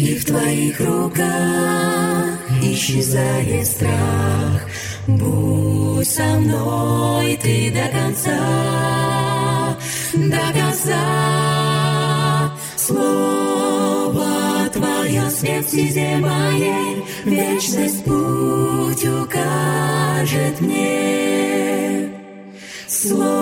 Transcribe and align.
И 0.00 0.14
в 0.14 0.24
Твоих 0.26 0.78
руках 0.78 2.38
исчезает 2.62 3.66
страх. 3.66 4.62
Будь 5.08 6.08
со 6.08 6.22
мной 6.22 7.36
Ты 7.42 7.72
до 7.72 7.88
конца, 7.88 9.76
до 10.14 10.52
конца. 10.56 11.02
Слово 12.76 14.68
Твое 14.72 15.28
свет 15.30 15.66
стезе 15.66 16.18
моей, 16.18 17.02
Вечность 17.24 18.04
путь 18.04 19.04
укажет 19.04 20.60
мне. 20.60 22.08
Слово 22.86 23.37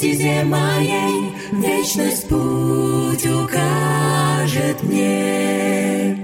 стезе 0.00 0.44
моей, 0.44 1.30
Вечность 1.52 2.26
путь 2.26 3.26
укажет 3.26 4.82
мне. 4.82 6.16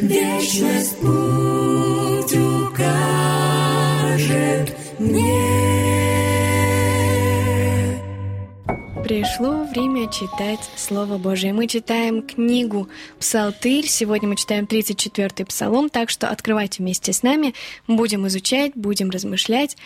Вечность 0.00 0.98
путь 0.98 2.34
укажет 2.34 3.56
мне. 4.98 5.46
Пришло 9.04 9.59
время 9.70 10.10
читать 10.10 10.68
Слово 10.76 11.16
Божие. 11.16 11.52
Мы 11.52 11.68
читаем 11.68 12.22
книгу 12.22 12.88
«Псалтырь». 13.20 13.86
Сегодня 13.86 14.28
мы 14.28 14.36
читаем 14.36 14.64
34-й 14.64 15.44
псалом, 15.44 15.88
так 15.88 16.10
что 16.10 16.28
открывайте 16.28 16.82
вместе 16.82 17.12
с 17.12 17.22
нами. 17.22 17.54
Будем 17.86 18.26
изучать, 18.26 18.72
будем 18.74 19.10
размышлять. 19.10 19.76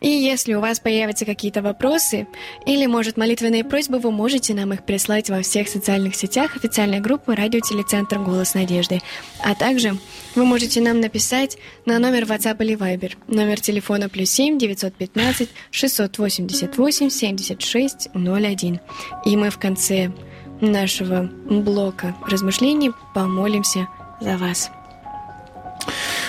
И 0.00 0.08
если 0.08 0.54
у 0.54 0.60
вас 0.60 0.80
появятся 0.80 1.24
какие-то 1.24 1.62
вопросы 1.62 2.26
или, 2.66 2.86
может, 2.86 3.16
молитвенные 3.16 3.64
просьбы, 3.64 3.98
вы 3.98 4.10
можете 4.10 4.52
нам 4.52 4.72
их 4.72 4.84
прислать 4.84 5.30
во 5.30 5.42
всех 5.42 5.68
социальных 5.68 6.16
сетях 6.16 6.56
официальной 6.56 7.00
группы 7.00 7.34
«Радио 7.34 7.60
Телецентр 7.60 8.18
Голос 8.18 8.54
Надежды». 8.54 9.00
А 9.44 9.54
также 9.54 9.96
вы 10.34 10.44
можете 10.44 10.80
нам 10.80 11.00
написать 11.00 11.56
на 11.86 11.98
номер 11.98 12.24
WhatsApp 12.24 12.62
или 12.64 12.76
Viber. 12.76 13.12
Номер 13.28 13.60
телефона 13.60 14.08
плюс 14.08 14.30
7 14.30 14.58
915 14.58 15.48
688 15.70 17.10
76 17.10 18.08
01. 18.14 18.80
И 19.24 19.31
мы 19.36 19.50
в 19.50 19.58
конце 19.58 20.12
нашего 20.60 21.28
блока 21.48 22.14
размышлений 22.26 22.92
помолимся 23.14 23.88
за 24.20 24.36
вас. 24.36 24.70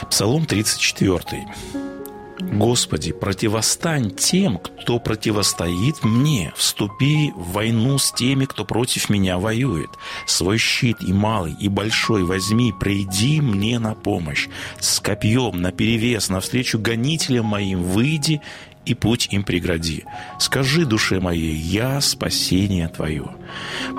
Псалом 0.10 0.46
34. 0.46 1.48
Господи, 2.40 3.14
противостань 3.14 4.12
тем, 4.12 4.58
кто 4.58 5.00
противостоит 5.00 6.04
мне. 6.04 6.52
Вступи 6.56 7.32
в 7.36 7.54
войну 7.54 7.98
с 7.98 8.12
теми, 8.12 8.46
кто 8.46 8.66
против 8.66 9.10
меня 9.10 9.40
воюет. 9.40 9.90
Свой 10.28 10.58
щит 10.58 10.98
и 11.02 11.14
малый, 11.14 11.56
и 11.60 11.70
большой 11.70 12.24
возьми, 12.24 12.74
приди 12.78 13.40
мне 13.42 13.80
на 13.80 13.96
помощь. 13.96 14.50
С 14.80 15.00
копьем 15.00 15.62
наперевес 15.62 16.30
навстречу 16.30 16.80
гонителям 16.80 17.46
моим 17.46 17.82
выйди 17.82 18.42
и 18.86 18.94
путь 18.94 19.28
им 19.32 19.44
прегради. 19.44 20.06
Скажи 20.40 20.86
душе 20.86 21.20
моей, 21.20 21.56
я 21.56 22.02
спасение 22.02 22.88
Твое. 22.88 23.26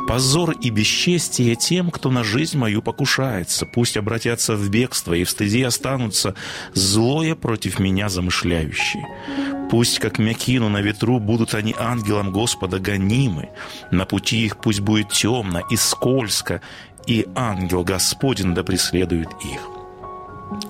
Позор 0.06 0.53
и 0.53 0.71
бесчестие 0.71 1.55
тем, 1.55 1.91
кто 1.91 2.11
на 2.11 2.25
жизнь 2.25 2.59
мою 2.59 2.83
покушается. 2.83 3.67
Пусть 3.67 3.97
обратятся 3.97 4.56
в 4.56 4.69
бегство 4.69 5.15
и 5.15 5.25
в 5.25 5.31
стыде 5.31 5.67
останутся 5.67 6.34
злое 6.75 7.34
против 7.34 7.78
меня 7.78 8.09
замышляющие. 8.09 9.06
Пусть, 9.71 9.99
как 9.99 10.19
мякину 10.19 10.69
на 10.69 10.81
ветру, 10.81 11.19
будут 11.19 11.55
они 11.55 11.75
ангелом 11.78 12.31
Господа 12.33 12.78
гонимы. 12.78 13.49
На 13.91 14.05
пути 14.05 14.44
их 14.44 14.59
пусть 14.59 14.81
будет 14.81 15.11
темно 15.11 15.61
и 15.71 15.77
скользко, 15.77 16.61
и 17.06 17.27
ангел 17.34 17.83
Господень 17.83 18.55
да 18.55 18.62
преследует 18.62 19.28
их. 19.44 19.61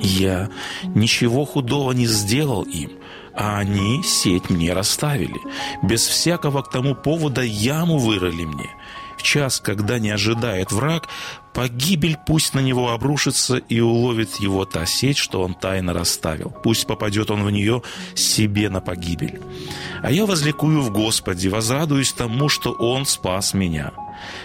Я 0.01 0.49
ничего 0.85 1.45
худого 1.45 1.93
не 1.93 2.07
сделал 2.07 2.63
им, 2.63 2.93
а 3.37 3.59
они 3.59 4.03
сеть 4.03 4.51
мне 4.51 4.73
расставили. 4.73 5.41
Без 5.83 6.07
всякого 6.07 6.63
к 6.63 6.71
тому 6.71 6.95
повода 6.95 7.43
яму 7.43 7.99
вырыли 7.99 8.45
мне. 8.45 8.71
В 9.17 9.23
час, 9.23 9.61
когда 9.61 9.99
не 9.99 10.11
ожидает 10.11 10.73
враг, 10.73 11.09
погибель 11.53 12.19
пусть 12.27 12.53
на 12.55 12.61
него 12.61 12.91
обрушится 12.91 13.57
и 13.57 13.81
уловит 13.81 14.37
его 14.37 14.65
та 14.65 14.87
сеть, 14.87 15.19
что 15.19 15.43
он 15.43 15.55
тайно 15.55 15.93
расставил. 15.93 16.51
Пусть 16.51 16.87
попадет 16.87 17.31
он 17.31 17.45
в 17.45 17.51
нее 17.51 17.83
себе 18.15 18.69
на 18.69 18.81
погибель. 18.81 19.41
А 20.03 20.11
я 20.11 20.27
возликую 20.27 20.83
в 20.83 20.91
Господе, 20.91 21.49
возрадуюсь 21.49 22.13
тому, 22.13 22.49
что 22.49 22.73
Он 22.73 23.07
спас 23.07 23.55
меня. 23.55 23.93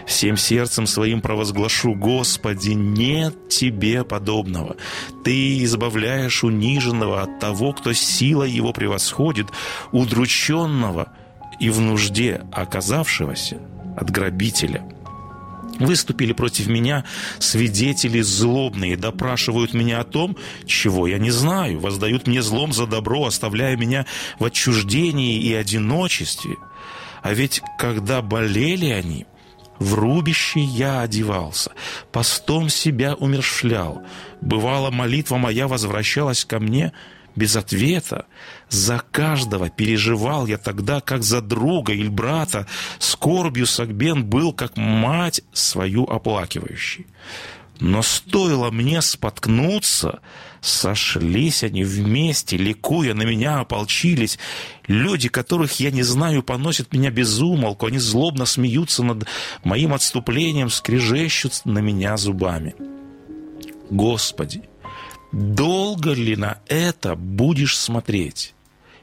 Всем 0.06 0.38
сердцем 0.38 0.88
своим 0.88 1.22
провозглашу, 1.22 1.94
Господи, 1.94 2.72
нет 2.72 3.50
Тебе 3.50 4.04
подобного. 4.04 4.76
Ты 5.24 5.64
избавляешь 5.64 6.44
униженного 6.44 7.22
от 7.22 7.40
того, 7.40 7.74
кто 7.74 7.94
сила 7.94 8.44
его 8.44 8.74
превосходит, 8.74 9.48
удрученного 9.92 11.12
и 11.60 11.70
в 11.70 11.80
нужде 11.80 12.42
оказавшегося 12.52 13.60
от 13.98 14.10
грабителя. 14.12 14.84
Выступили 15.80 16.34
против 16.34 16.68
меня 16.68 17.06
свидетели 17.40 18.20
злобные, 18.20 18.98
допрашивают 18.98 19.74
меня 19.74 20.02
о 20.02 20.04
том, 20.04 20.36
чего 20.66 21.08
я 21.08 21.18
не 21.18 21.32
знаю, 21.32 21.80
воздают 21.80 22.28
мне 22.28 22.42
злом 22.42 22.74
за 22.74 22.86
добро, 22.86 23.26
оставляя 23.26 23.78
меня 23.78 24.06
в 24.40 24.46
отчуждении 24.46 25.40
и 25.40 25.54
одиночестве. 25.54 26.58
А 27.22 27.34
ведь 27.34 27.62
когда 27.78 28.22
болели 28.22 28.88
они, 28.88 29.26
в 29.80 29.94
рубище 29.94 30.60
я 30.60 31.02
одевался, 31.02 31.72
постом 32.12 32.70
себя 32.70 33.16
умершлял. 33.16 34.04
Бывало, 34.42 34.92
молитва 34.92 35.38
моя 35.38 35.68
возвращалась 35.68 36.46
ко 36.46 36.60
мне 36.60 36.92
без 37.36 37.56
ответа. 37.56 38.26
За 38.70 39.02
каждого 39.12 39.70
переживал 39.70 40.48
я 40.48 40.58
тогда, 40.58 41.00
как 41.00 41.24
за 41.24 41.42
друга 41.42 41.94
или 41.94 42.10
брата. 42.10 42.68
Скорбью 43.00 43.66
Сагбен 43.66 44.26
был, 44.26 44.52
как 44.52 44.78
мать 44.78 45.42
свою 45.54 46.04
оплакивающий. 46.04 47.08
Но 47.80 48.02
стоило 48.02 48.72
мне 48.72 49.02
споткнуться, 49.02 50.20
сошлись 50.60 51.64
они 51.64 51.86
вместе, 51.86 52.58
ликуя, 52.58 53.14
на 53.14 53.24
меня 53.24 53.60
ополчились. 53.60 54.38
Люди, 54.88 55.30
которых 55.30 55.80
я 55.80 55.90
не 55.90 56.04
знаю, 56.04 56.44
поносят 56.44 56.92
меня 56.92 57.10
без 57.10 57.40
умолку, 57.40 57.86
они 57.86 57.98
злобно 57.98 58.46
смеются 58.46 59.04
над 59.04 59.26
моим 59.64 59.94
отступлением, 59.94 60.70
скрежещут 60.70 61.62
на 61.64 61.80
меня 61.80 62.18
зубами. 62.18 62.76
Господи, 63.90 64.64
долго 65.32 66.12
ли 66.12 66.36
на 66.36 66.60
это 66.68 67.16
будешь 67.16 67.78
смотреть? 67.78 68.56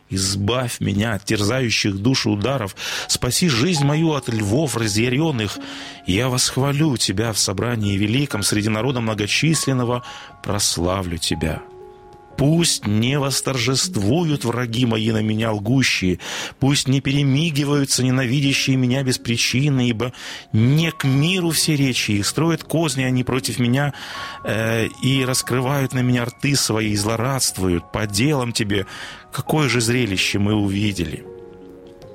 Избавь 0.08 0.81
меня 0.81 1.14
от 1.14 1.25
терзающих 1.25 1.97
душу 1.97 2.31
ударов, 2.31 2.76
спаси 3.08 3.49
жизнь 3.49 3.85
мою 3.85 4.12
от 4.12 4.29
львов 4.29 4.76
разъяренных. 4.76 5.58
Я 6.06 6.29
восхвалю 6.29 6.97
Тебя 6.97 7.32
в 7.32 7.38
собрании 7.38 7.97
великом, 7.97 8.43
среди 8.43 8.69
народа 8.69 9.00
многочисленного, 9.00 10.05
прославлю 10.43 11.19
Тебя». 11.19 11.62
Пусть 12.37 12.87
не 12.87 13.19
восторжествуют 13.19 14.44
враги 14.44 14.87
мои 14.87 15.11
на 15.11 15.23
меня 15.23 15.53
лгущие, 15.53 16.19
пусть 16.61 16.88
не 16.88 17.00
перемигиваются 17.00 18.03
ненавидящие 18.03 18.77
меня 18.77 19.03
без 19.03 19.19
причины, 19.19 19.88
ибо 19.88 20.12
не 20.53 20.91
к 20.91 21.05
миру 21.05 21.50
все 21.50 21.77
речи 21.77 22.12
их, 22.12 22.27
строят 22.27 22.62
козни 22.62 23.05
они 23.05 23.25
против 23.25 23.59
меня 23.59 23.94
э, 24.44 24.88
и 25.03 25.25
раскрывают 25.25 25.94
на 25.94 26.00
меня 26.00 26.25
рты 26.25 26.56
свои, 26.56 26.93
и 26.93 26.97
злорадствуют. 26.97 27.91
По 27.93 28.06
делам 28.06 28.53
тебе, 28.53 28.87
какое 29.32 29.69
же 29.69 29.81
зрелище 29.81 30.39
мы 30.39 30.55
увидели!» 30.55 31.36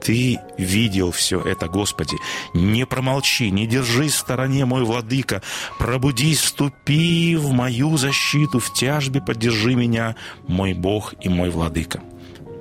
Ты 0.02 0.40
видел 0.58 1.12
все 1.12 1.40
это, 1.40 1.68
Господи. 1.68 2.18
Не 2.54 2.86
промолчи, 2.86 3.52
не 3.52 3.68
держись 3.68 4.14
в 4.14 4.20
стороне, 4.20 4.66
мой 4.66 4.84
владыка. 4.84 5.42
Пробудись, 5.78 6.40
вступи 6.40 7.36
в 7.36 7.52
мою 7.52 7.98
защиту, 7.98 8.60
в 8.60 8.74
тяжбе 8.74 9.22
поддержи 9.22 9.76
меня, 9.76 10.16
мой 10.48 10.74
Бог 10.74 11.14
и 11.22 11.30
мой 11.30 11.50
владыка. 11.52 12.02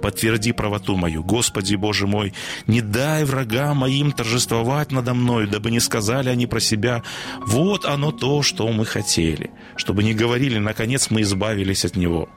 Подтверди 0.03 0.53
правоту 0.53 0.97
мою, 0.97 1.23
Господи 1.23 1.75
Боже 1.75 2.07
мой, 2.07 2.33
не 2.67 2.81
дай 2.81 3.25
врагам 3.25 3.79
моим 3.79 4.13
торжествовать 4.13 4.93
надо 4.93 5.13
мною, 5.13 5.47
дабы 5.47 5.71
не 5.71 5.81
сказали 5.81 6.31
они 6.31 6.47
про 6.47 6.59
себя, 6.59 7.03
вот 7.47 7.85
оно 7.85 8.11
то, 8.11 8.43
что 8.43 8.67
мы 8.69 8.87
хотели, 8.87 9.51
чтобы 9.77 10.03
не 10.03 10.15
говорили, 10.15 10.59
наконец 10.59 11.11
мы 11.11 11.21
избавились 11.21 11.85
от 11.85 11.97
него 11.97 12.31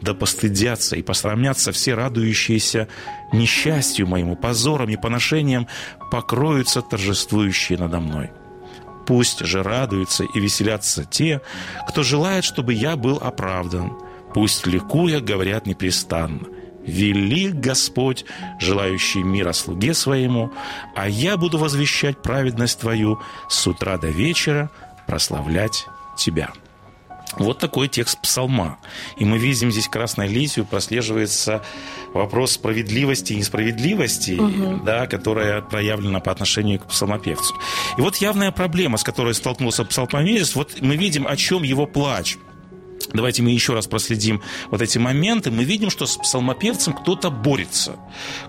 да 0.00 0.14
постыдятся 0.14 0.96
и 0.96 1.02
посрамятся 1.02 1.72
все 1.72 1.94
радующиеся 1.94 2.88
несчастью 3.32 4.06
моему, 4.06 4.36
позором 4.36 4.90
и 4.90 4.96
поношением, 4.96 5.66
покроются 6.10 6.82
торжествующие 6.82 7.78
надо 7.78 8.00
мной. 8.00 8.30
Пусть 9.06 9.40
же 9.40 9.62
радуются 9.62 10.24
и 10.24 10.40
веселятся 10.40 11.04
те, 11.04 11.40
кто 11.88 12.02
желает, 12.02 12.44
чтобы 12.44 12.72
я 12.72 12.96
был 12.96 13.18
оправдан. 13.18 13.98
Пусть 14.32 14.66
ликуя 14.66 15.20
говорят 15.20 15.66
непрестанно. 15.66 16.46
Велик 16.86 17.54
Господь, 17.54 18.24
желающий 18.60 19.22
мира 19.22 19.52
слуге 19.52 19.94
своему, 19.94 20.52
а 20.94 21.08
я 21.08 21.36
буду 21.36 21.56
возвещать 21.58 22.20
праведность 22.20 22.80
Твою 22.80 23.20
с 23.48 23.66
утра 23.66 23.96
до 23.96 24.08
вечера, 24.08 24.70
прославлять 25.06 25.86
Тебя». 26.16 26.50
Вот 27.38 27.58
такой 27.58 27.88
текст 27.88 28.18
псалма. 28.20 28.78
И 29.16 29.24
мы 29.24 29.38
видим 29.38 29.70
здесь 29.70 29.88
красной 29.88 30.28
литью 30.28 30.64
прослеживается 30.64 31.62
вопрос 32.12 32.52
справедливости 32.52 33.32
и 33.32 33.36
несправедливости, 33.36 34.32
угу. 34.32 34.82
да, 34.84 35.06
которая 35.06 35.60
проявлена 35.60 36.20
по 36.20 36.32
отношению 36.32 36.80
к 36.80 36.86
псалмопевцу. 36.86 37.54
И 37.98 38.00
вот 38.00 38.16
явная 38.16 38.52
проблема, 38.52 38.98
с 38.98 39.04
которой 39.04 39.34
столкнулся 39.34 39.84
псалмопевец, 39.84 40.54
вот 40.54 40.80
мы 40.80 40.96
видим, 40.96 41.26
о 41.26 41.36
чем 41.36 41.62
его 41.62 41.86
плач– 41.86 42.36
Давайте 43.14 43.42
мы 43.42 43.50
еще 43.50 43.74
раз 43.74 43.86
проследим 43.86 44.42
вот 44.70 44.82
эти 44.82 44.98
моменты. 44.98 45.52
Мы 45.52 45.62
видим, 45.62 45.88
что 45.88 46.04
с 46.04 46.16
псалмопевцем 46.16 46.92
кто-то 46.92 47.30
борется. 47.30 47.96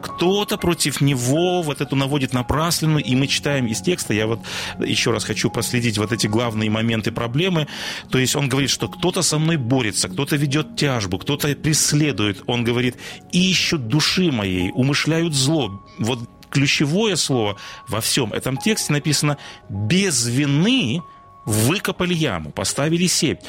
Кто-то 0.01 0.57
против 0.57 1.01
него 1.01 1.61
вот 1.61 1.81
эту 1.81 1.95
наводит 1.95 2.33
напраслину, 2.33 2.97
и 2.97 3.15
мы 3.15 3.27
читаем 3.27 3.67
из 3.67 3.81
текста, 3.81 4.13
я 4.13 4.25
вот 4.25 4.39
еще 4.79 5.11
раз 5.11 5.23
хочу 5.23 5.51
проследить 5.51 5.99
вот 5.99 6.11
эти 6.11 6.25
главные 6.25 6.71
моменты 6.71 7.11
проблемы. 7.11 7.67
То 8.09 8.17
есть 8.17 8.35
он 8.35 8.49
говорит, 8.49 8.71
что 8.71 8.87
кто-то 8.87 9.21
со 9.21 9.37
мной 9.37 9.57
борется, 9.57 10.09
кто-то 10.09 10.35
ведет 10.35 10.75
тяжбу, 10.75 11.19
кто-то 11.19 11.55
преследует. 11.55 12.41
Он 12.47 12.63
говорит, 12.63 12.97
ищут 13.31 13.87
души 13.87 14.31
моей, 14.31 14.71
умышляют 14.73 15.35
зло. 15.35 15.83
Вот 15.99 16.19
ключевое 16.49 17.17
слово 17.17 17.57
во 17.87 18.01
всем 18.01 18.33
этом 18.33 18.57
тексте 18.57 18.93
написано 18.93 19.37
«без 19.69 20.25
вины 20.27 21.03
выкопали 21.45 22.13
яму, 22.13 22.51
поставили 22.51 23.07
сеть». 23.07 23.39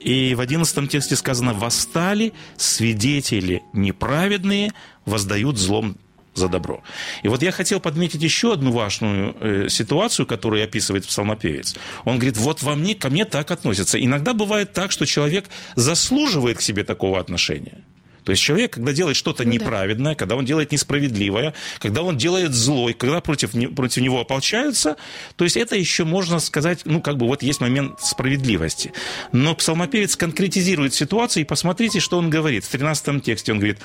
И 0.00 0.34
в 0.34 0.40
одиннадцатом 0.40 0.88
тексте 0.88 1.16
сказано 1.16 1.52
«восстали 1.52 2.32
свидетели 2.56 3.62
неправедные, 3.72 4.72
воздают 5.04 5.58
злом 5.58 5.96
за 6.34 6.48
добро». 6.48 6.82
И 7.22 7.28
вот 7.28 7.42
я 7.42 7.50
хотел 7.50 7.80
подметить 7.80 8.22
еще 8.22 8.52
одну 8.52 8.70
важную 8.70 9.36
э, 9.40 9.68
ситуацию, 9.68 10.26
которую 10.26 10.62
описывает 10.62 11.06
псалмопевец. 11.06 11.74
Он 12.04 12.18
говорит, 12.18 12.36
вот 12.36 12.62
во 12.62 12.74
мне, 12.76 12.94
ко 12.94 13.10
мне 13.10 13.24
так 13.24 13.50
относятся. 13.50 14.02
Иногда 14.02 14.32
бывает 14.34 14.72
так, 14.72 14.92
что 14.92 15.06
человек 15.06 15.46
заслуживает 15.74 16.58
к 16.58 16.62
себе 16.62 16.84
такого 16.84 17.18
отношения– 17.18 17.84
то 18.26 18.30
есть 18.30 18.42
человек, 18.42 18.72
когда 18.72 18.92
делает 18.92 19.16
что-то 19.16 19.44
ну, 19.44 19.52
неправедное, 19.52 20.12
да. 20.12 20.16
когда 20.16 20.34
он 20.34 20.44
делает 20.44 20.72
несправедливое, 20.72 21.54
когда 21.78 22.02
он 22.02 22.16
делает 22.16 22.54
злой, 22.54 22.92
когда 22.92 23.20
против, 23.20 23.52
против 23.76 24.02
него 24.02 24.20
ополчаются, 24.20 24.96
то 25.36 25.44
есть 25.44 25.56
это 25.56 25.76
еще 25.76 26.02
можно 26.02 26.40
сказать, 26.40 26.80
ну, 26.86 27.00
как 27.00 27.18
бы 27.18 27.28
вот 27.28 27.44
есть 27.44 27.60
момент 27.60 28.00
справедливости. 28.00 28.92
Но 29.30 29.54
псалмопевец 29.54 30.16
конкретизирует 30.16 30.92
ситуацию, 30.92 31.44
и 31.44 31.46
посмотрите, 31.46 32.00
что 32.00 32.18
он 32.18 32.28
говорит. 32.28 32.64
В 32.64 32.68
13 32.68 33.22
тексте 33.22 33.52
он 33.52 33.58
говорит, 33.58 33.78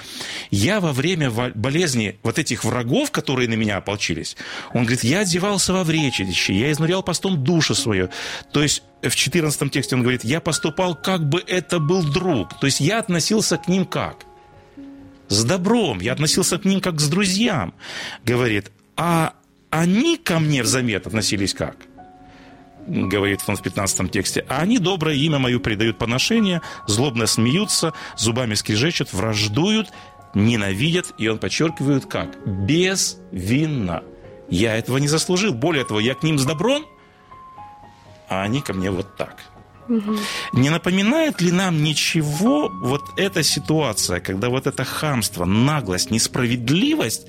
я 0.50 0.80
во 0.80 0.92
время 0.92 1.30
болезни 1.30 2.18
вот 2.24 2.40
этих 2.40 2.64
врагов, 2.64 3.12
которые 3.12 3.48
на 3.48 3.54
меня 3.54 3.78
ополчились, 3.78 4.36
он 4.74 4.86
говорит, 4.86 5.04
я 5.04 5.20
одевался 5.20 5.72
во 5.72 5.84
вречище, 5.84 6.56
я 6.56 6.72
изнурял 6.72 7.04
постом 7.04 7.44
душу 7.44 7.76
свою. 7.76 8.10
То 8.52 8.64
есть 8.64 8.82
в 9.04 9.16
14 9.16 9.72
тексте 9.72 9.96
он 9.96 10.02
говорит, 10.02 10.24
я 10.24 10.42
поступал, 10.42 10.96
как 10.96 11.30
бы 11.30 11.44
это 11.46 11.78
был 11.78 12.02
друг. 12.02 12.60
То 12.60 12.66
есть 12.66 12.80
я 12.80 12.98
относился 12.98 13.58
к 13.58 13.68
ним 13.68 13.86
как? 13.86 14.31
С 15.32 15.46
добром, 15.46 16.00
я 16.00 16.14
относился 16.14 16.58
к 16.58 16.66
ним 16.66 16.82
как 16.82 16.96
к 16.96 17.10
друзьям, 17.10 17.74
говорит, 18.26 18.72
а 18.98 19.34
они 19.70 20.18
ко 20.18 20.40
мне 20.40 20.62
взамен 20.62 20.98
относились 20.98 21.54
как? 21.54 21.78
говорит 22.88 23.42
он 23.48 23.56
в 23.56 23.62
15 23.62 24.12
тексте, 24.12 24.44
а 24.50 24.58
они 24.62 24.80
доброе 24.80 25.16
имя 25.16 25.38
мою 25.40 25.60
придают 25.60 26.00
поношение, 26.00 26.62
злобно 26.88 27.28
смеются, 27.28 27.94
зубами 28.18 28.56
скрежечут, 28.56 29.14
враждуют, 29.14 29.92
ненавидят, 30.34 31.14
и 31.20 31.28
он 31.28 31.38
подчеркивает 31.38 32.08
как? 32.08 32.38
Безвинно. 32.46 34.04
Я 34.50 34.76
этого 34.76 34.98
не 34.98 35.08
заслужил. 35.08 35.54
Более 35.54 35.86
того, 35.86 36.00
я 36.00 36.16
к 36.16 36.24
ним 36.24 36.40
с 36.40 36.44
добром, 36.44 36.86
а 38.28 38.42
они 38.42 38.62
ко 38.62 38.74
мне 38.74 38.90
вот 38.90 39.16
так. 39.16 39.38
Не 40.54 40.70
напоминает 40.70 41.42
ли 41.42 41.52
нам 41.52 41.84
ничего 41.84 42.70
вот 42.70 43.04
эта 43.18 43.44
ситуация, 43.44 44.20
когда 44.20 44.50
вот 44.50 44.68
это 44.68 44.84
хамство, 44.84 45.46
наглость, 45.46 46.12
несправедливость 46.12 47.28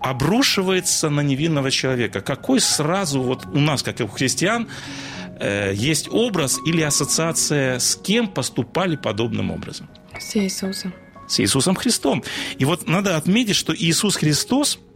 обрушивается 0.00 1.10
на 1.10 1.20
невинного 1.20 1.70
человека? 1.70 2.20
Какой 2.20 2.60
сразу 2.60 3.20
вот 3.22 3.46
у 3.46 3.58
нас, 3.58 3.82
как 3.82 4.00
и 4.00 4.04
у 4.04 4.08
христиан, 4.08 4.68
э, 5.40 5.72
есть 5.74 6.08
образ 6.10 6.58
или 6.66 6.82
ассоциация, 6.82 7.78
с 7.78 7.96
кем 7.96 8.28
поступали 8.28 8.96
подобным 8.96 9.50
образом? 9.50 9.88
С 10.18 10.36
Иисусом. 10.36 10.92
С 11.28 11.40
Иисусом 11.40 11.74
Христом. 11.74 12.22
И 12.58 12.64
вот 12.64 12.88
надо 12.88 13.16
отметить, 13.16 13.56
что 13.56 13.74
Иисус 13.74 14.16
Христос– 14.16 14.78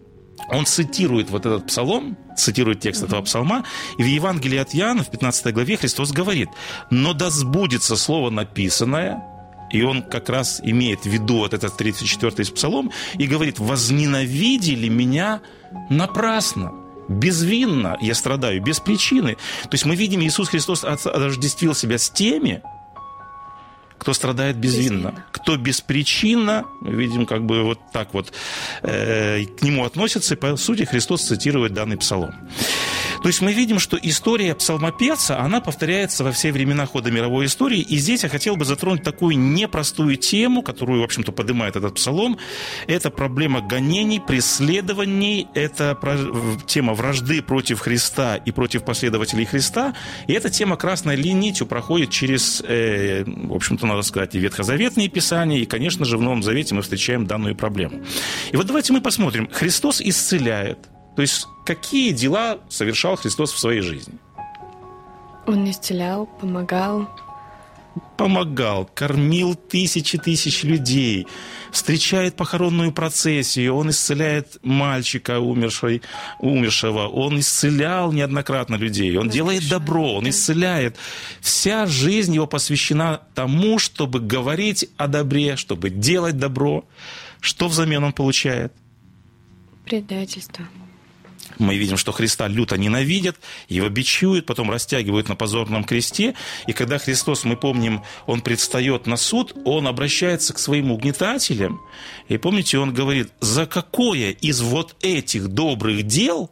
он 0.48 0.66
цитирует 0.66 1.30
вот 1.30 1.46
этот 1.46 1.66
псалом, 1.66 2.16
цитирует 2.40 2.80
текст 2.80 3.02
этого 3.02 3.22
псалма, 3.22 3.64
и 3.98 4.02
в 4.02 4.06
Евангелии 4.06 4.58
от 4.58 4.74
Иоанна, 4.74 5.02
в 5.02 5.10
15 5.10 5.52
главе, 5.54 5.76
Христос 5.76 6.12
говорит, 6.12 6.48
«Но 6.90 7.12
да 7.12 7.30
сбудется 7.30 7.96
слово 7.96 8.30
написанное, 8.30 9.22
и 9.70 9.82
он 9.82 10.02
как 10.02 10.28
раз 10.28 10.60
имеет 10.62 11.02
в 11.02 11.06
виду 11.06 11.38
вот 11.38 11.54
этот 11.54 11.80
34-й 11.80 12.52
псалом, 12.52 12.90
и 13.18 13.26
говорит, 13.26 13.58
«Возненавидели 13.58 14.88
меня 14.88 15.40
напрасно». 15.88 16.72
Безвинно 17.08 17.96
я 18.00 18.14
страдаю, 18.14 18.62
без 18.62 18.78
причины. 18.78 19.36
То 19.62 19.72
есть 19.72 19.84
мы 19.84 19.96
видим, 19.96 20.20
Иисус 20.20 20.48
Христос 20.48 20.84
отождествил 20.84 21.74
себя 21.74 21.98
с 21.98 22.08
теми, 22.08 22.62
кто 24.00 24.14
страдает 24.14 24.56
безвинно, 24.56 25.24
кто 25.30 25.58
беспричинно, 25.58 26.64
видим, 26.80 27.26
как 27.26 27.44
бы 27.44 27.62
вот 27.62 27.78
так 27.92 28.14
вот 28.14 28.32
э, 28.82 29.44
к 29.44 29.62
нему 29.62 29.84
относятся, 29.84 30.34
и 30.34 30.38
по 30.38 30.56
сути 30.56 30.84
Христос 30.84 31.22
цитирует 31.22 31.74
данный 31.74 31.98
псалом. 31.98 32.34
То 33.22 33.28
есть 33.28 33.40
мы 33.40 33.52
видим, 33.52 33.78
что 33.78 33.98
история 34.00 34.54
псалмопевца, 34.54 35.38
она 35.38 35.60
повторяется 35.60 36.24
во 36.24 36.32
все 36.32 36.52
времена 36.52 36.86
хода 36.86 37.10
мировой 37.10 37.46
истории. 37.46 37.80
И 37.80 37.96
здесь 37.96 38.22
я 38.22 38.28
хотел 38.28 38.56
бы 38.56 38.64
затронуть 38.64 39.02
такую 39.02 39.38
непростую 39.38 40.16
тему, 40.16 40.62
которую, 40.62 41.02
в 41.02 41.04
общем-то, 41.04 41.32
поднимает 41.32 41.76
этот 41.76 41.94
псалом. 41.94 42.38
Это 42.86 43.10
проблема 43.10 43.60
гонений, 43.60 44.20
преследований, 44.20 45.48
это 45.54 45.98
тема 46.66 46.94
вражды 46.94 47.42
против 47.42 47.80
Христа 47.80 48.36
и 48.36 48.50
против 48.50 48.84
последователей 48.84 49.44
Христа. 49.44 49.94
И 50.26 50.32
эта 50.32 50.50
тема 50.50 50.76
красной 50.76 51.16
нитью 51.20 51.66
проходит 51.66 52.10
через, 52.10 52.62
э, 52.66 53.24
в 53.24 53.54
общем-то, 53.54 53.86
надо 53.86 54.02
сказать, 54.02 54.34
и 54.34 54.38
ветхозаветные 54.38 55.08
писания, 55.08 55.58
и, 55.58 55.66
конечно 55.66 56.04
же, 56.04 56.16
в 56.16 56.22
Новом 56.22 56.42
Завете 56.42 56.74
мы 56.74 56.82
встречаем 56.82 57.26
данную 57.26 57.54
проблему. 57.54 58.02
И 58.52 58.56
вот 58.56 58.66
давайте 58.66 58.92
мы 58.92 59.00
посмотрим. 59.00 59.48
Христос 59.52 60.00
исцеляет, 60.00 60.78
то 61.16 61.22
есть 61.22 61.46
какие 61.64 62.12
дела 62.12 62.58
совершал 62.68 63.16
Христос 63.16 63.52
в 63.52 63.58
своей 63.58 63.80
жизни? 63.80 64.14
Он 65.46 65.68
исцелял, 65.68 66.26
помогал, 66.26 67.08
помогал, 68.16 68.88
кормил 68.94 69.54
тысячи 69.54 70.18
тысяч 70.18 70.62
людей, 70.62 71.26
встречает 71.72 72.36
похоронную 72.36 72.92
процессию, 72.92 73.74
он 73.74 73.90
исцеляет 73.90 74.58
мальчика 74.62 75.40
умершей, 75.40 76.02
умершего, 76.38 77.08
он 77.08 77.40
исцелял 77.40 78.12
неоднократно 78.12 78.76
людей, 78.76 79.16
он 79.16 79.28
делает 79.28 79.68
добро, 79.68 80.14
он 80.14 80.28
исцеляет. 80.28 80.96
Вся 81.40 81.86
жизнь 81.86 82.34
его 82.34 82.46
посвящена 82.46 83.22
тому, 83.34 83.78
чтобы 83.78 84.20
говорить 84.20 84.88
о 84.96 85.06
добре, 85.06 85.56
чтобы 85.56 85.90
делать 85.90 86.36
добро. 86.36 86.84
Что 87.40 87.68
взамен 87.68 88.04
он 88.04 88.12
получает? 88.12 88.72
Предательство 89.86 90.66
мы 91.58 91.76
видим, 91.76 91.96
что 91.96 92.12
Христа 92.12 92.48
люто 92.48 92.76
ненавидят, 92.76 93.36
его 93.68 93.88
бичуют, 93.88 94.46
потом 94.46 94.70
растягивают 94.70 95.28
на 95.28 95.36
позорном 95.36 95.84
кресте. 95.84 96.34
И 96.66 96.72
когда 96.72 96.98
Христос, 96.98 97.44
мы 97.44 97.56
помним, 97.56 98.02
он 98.26 98.40
предстает 98.40 99.06
на 99.06 99.16
суд, 99.16 99.54
он 99.64 99.86
обращается 99.86 100.52
к 100.52 100.58
своим 100.58 100.90
угнетателям. 100.90 101.80
И 102.28 102.38
помните, 102.38 102.78
он 102.78 102.94
говорит, 102.94 103.32
за 103.40 103.66
какое 103.66 104.30
из 104.30 104.60
вот 104.60 104.96
этих 105.00 105.48
добрых 105.48 106.04
дел, 106.04 106.50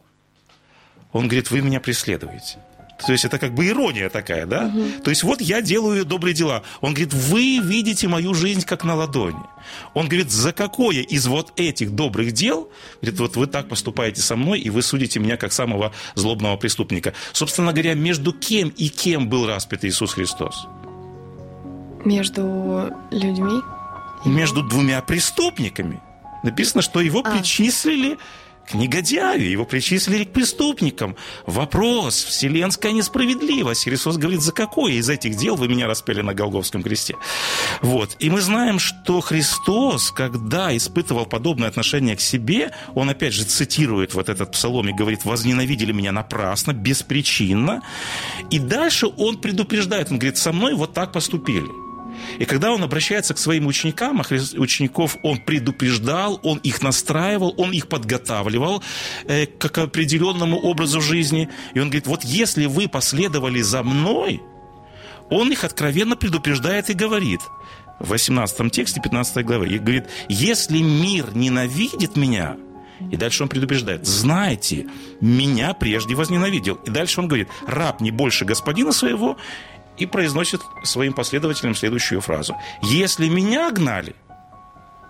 он 1.11 1.27
говорит, 1.27 1.51
вы 1.51 1.61
меня 1.61 1.79
преследуете. 1.79 2.59
То 3.05 3.11
есть 3.11 3.25
это 3.25 3.37
как 3.39 3.53
бы 3.53 3.67
ирония 3.67 4.09
такая, 4.09 4.45
да? 4.45 4.65
Угу. 4.65 5.03
То 5.03 5.09
есть 5.09 5.23
вот 5.23 5.41
я 5.41 5.61
делаю 5.61 6.05
добрые 6.05 6.33
дела. 6.33 6.63
Он 6.81 6.93
говорит, 6.93 7.13
вы 7.13 7.59
видите 7.59 8.07
мою 8.07 8.33
жизнь 8.33 8.63
как 8.63 8.83
на 8.83 8.95
ладони. 8.95 9.39
Он 9.93 10.07
говорит, 10.07 10.31
за 10.31 10.51
какое 10.51 11.01
из 11.01 11.27
вот 11.27 11.53
этих 11.55 11.91
добрых 11.91 12.31
дел, 12.31 12.69
говорит, 13.01 13.19
вот 13.19 13.35
вы 13.35 13.47
так 13.47 13.69
поступаете 13.69 14.21
со 14.21 14.35
мной, 14.35 14.59
и 14.59 14.69
вы 14.69 14.81
судите 14.81 15.19
меня 15.19 15.37
как 15.37 15.53
самого 15.53 15.93
злобного 16.15 16.57
преступника. 16.57 17.13
Собственно 17.31 17.71
говоря, 17.71 17.93
между 17.93 18.33
кем 18.33 18.69
и 18.69 18.89
кем 18.89 19.29
был 19.29 19.47
распят 19.47 19.85
Иисус 19.85 20.13
Христос? 20.13 20.67
Между 22.05 22.93
людьми? 23.11 23.61
Между 24.25 24.63
двумя 24.63 25.01
преступниками. 25.01 26.01
Написано, 26.43 26.81
что 26.81 27.01
его 27.01 27.21
а. 27.23 27.31
причислили 27.31 28.17
к 28.69 28.75
негодяю, 28.75 29.49
его 29.49 29.65
причислили 29.65 30.23
к 30.23 30.31
преступникам. 30.31 31.15
Вопрос, 31.45 32.23
вселенская 32.23 32.91
несправедливость. 32.91 33.85
Христос 33.85 34.17
говорит, 34.17 34.41
за 34.41 34.51
какое 34.51 34.93
из 34.93 35.09
этих 35.09 35.35
дел 35.35 35.55
вы 35.55 35.67
меня 35.67 35.87
распяли 35.87 36.21
на 36.21 36.33
Голговском 36.33 36.83
кресте? 36.83 37.15
Вот. 37.81 38.15
И 38.19 38.29
мы 38.29 38.41
знаем, 38.41 38.79
что 38.79 39.21
Христос, 39.21 40.11
когда 40.11 40.75
испытывал 40.75 41.25
подобное 41.25 41.69
отношение 41.69 42.15
к 42.15 42.21
себе, 42.21 42.71
он 42.93 43.09
опять 43.09 43.33
же 43.33 43.43
цитирует 43.43 44.13
вот 44.13 44.29
этот 44.29 44.51
псалом 44.51 44.87
и 44.89 44.93
говорит, 44.93 45.25
возненавидели 45.25 45.91
меня 45.91 46.11
напрасно, 46.11 46.73
беспричинно. 46.73 47.81
И 48.51 48.59
дальше 48.59 49.07
он 49.07 49.37
предупреждает, 49.39 50.11
он 50.11 50.19
говорит, 50.19 50.37
со 50.37 50.51
мной 50.51 50.75
вот 50.75 50.93
так 50.93 51.11
поступили. 51.11 51.88
И 52.37 52.45
когда 52.45 52.71
он 52.71 52.83
обращается 52.83 53.33
к 53.33 53.37
своим 53.37 53.67
ученикам, 53.67 54.21
а 54.21 54.23
учеников 54.57 55.17
он 55.23 55.39
предупреждал, 55.39 56.39
он 56.43 56.57
их 56.59 56.81
настраивал, 56.81 57.53
он 57.57 57.71
их 57.71 57.87
подготавливал 57.87 58.83
э, 59.25 59.45
к 59.45 59.77
определенному 59.77 60.57
образу 60.57 61.01
жизни. 61.01 61.49
И 61.73 61.79
он 61.79 61.87
говорит, 61.87 62.07
вот 62.07 62.23
если 62.23 62.65
вы 62.65 62.87
последовали 62.87 63.61
за 63.61 63.83
мной, 63.83 64.41
он 65.29 65.51
их 65.51 65.63
откровенно 65.63 66.15
предупреждает 66.15 66.89
и 66.89 66.93
говорит 66.93 67.41
в 67.99 68.09
18 68.09 68.71
тексте 68.71 69.01
15 69.01 69.45
главы. 69.45 69.67
И 69.67 69.77
говорит, 69.77 70.05
если 70.27 70.79
мир 70.79 71.35
ненавидит 71.35 72.15
меня, 72.15 72.57
и 73.11 73.15
дальше 73.15 73.43
он 73.43 73.49
предупреждает, 73.49 74.05
знайте, 74.05 74.87
меня 75.21 75.73
прежде 75.73 76.15
возненавидел. 76.15 76.75
И 76.85 76.89
дальше 76.89 77.21
он 77.21 77.27
говорит, 77.27 77.47
раб 77.65 78.01
не 78.01 78.11
больше 78.11 78.45
господина 78.45 78.91
своего, 78.91 79.37
и 79.99 80.05
произносит 80.05 80.61
своим 80.83 81.13
последователям 81.13 81.75
следующую 81.75 82.21
фразу. 82.21 82.55
«Если 82.81 83.27
меня 83.27 83.71
гнали, 83.71 84.15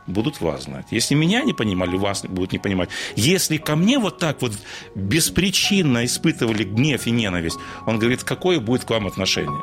будут 0.09 0.41
вас 0.41 0.63
знать. 0.63 0.87
Если 0.91 1.15
меня 1.15 1.43
не 1.43 1.53
понимали, 1.53 1.95
вас 1.95 2.23
будут 2.23 2.51
не 2.51 2.59
понимать. 2.59 2.89
Если 3.15 3.57
ко 3.57 3.75
мне 3.75 3.99
вот 3.99 4.17
так 4.17 4.41
вот 4.41 4.53
беспричинно 4.95 6.05
испытывали 6.05 6.63
гнев 6.63 7.07
и 7.07 7.11
ненависть, 7.11 7.59
он 7.85 7.99
говорит, 7.99 8.23
какое 8.23 8.59
будет 8.59 8.83
к 8.83 8.89
вам 8.89 9.07
отношение? 9.07 9.61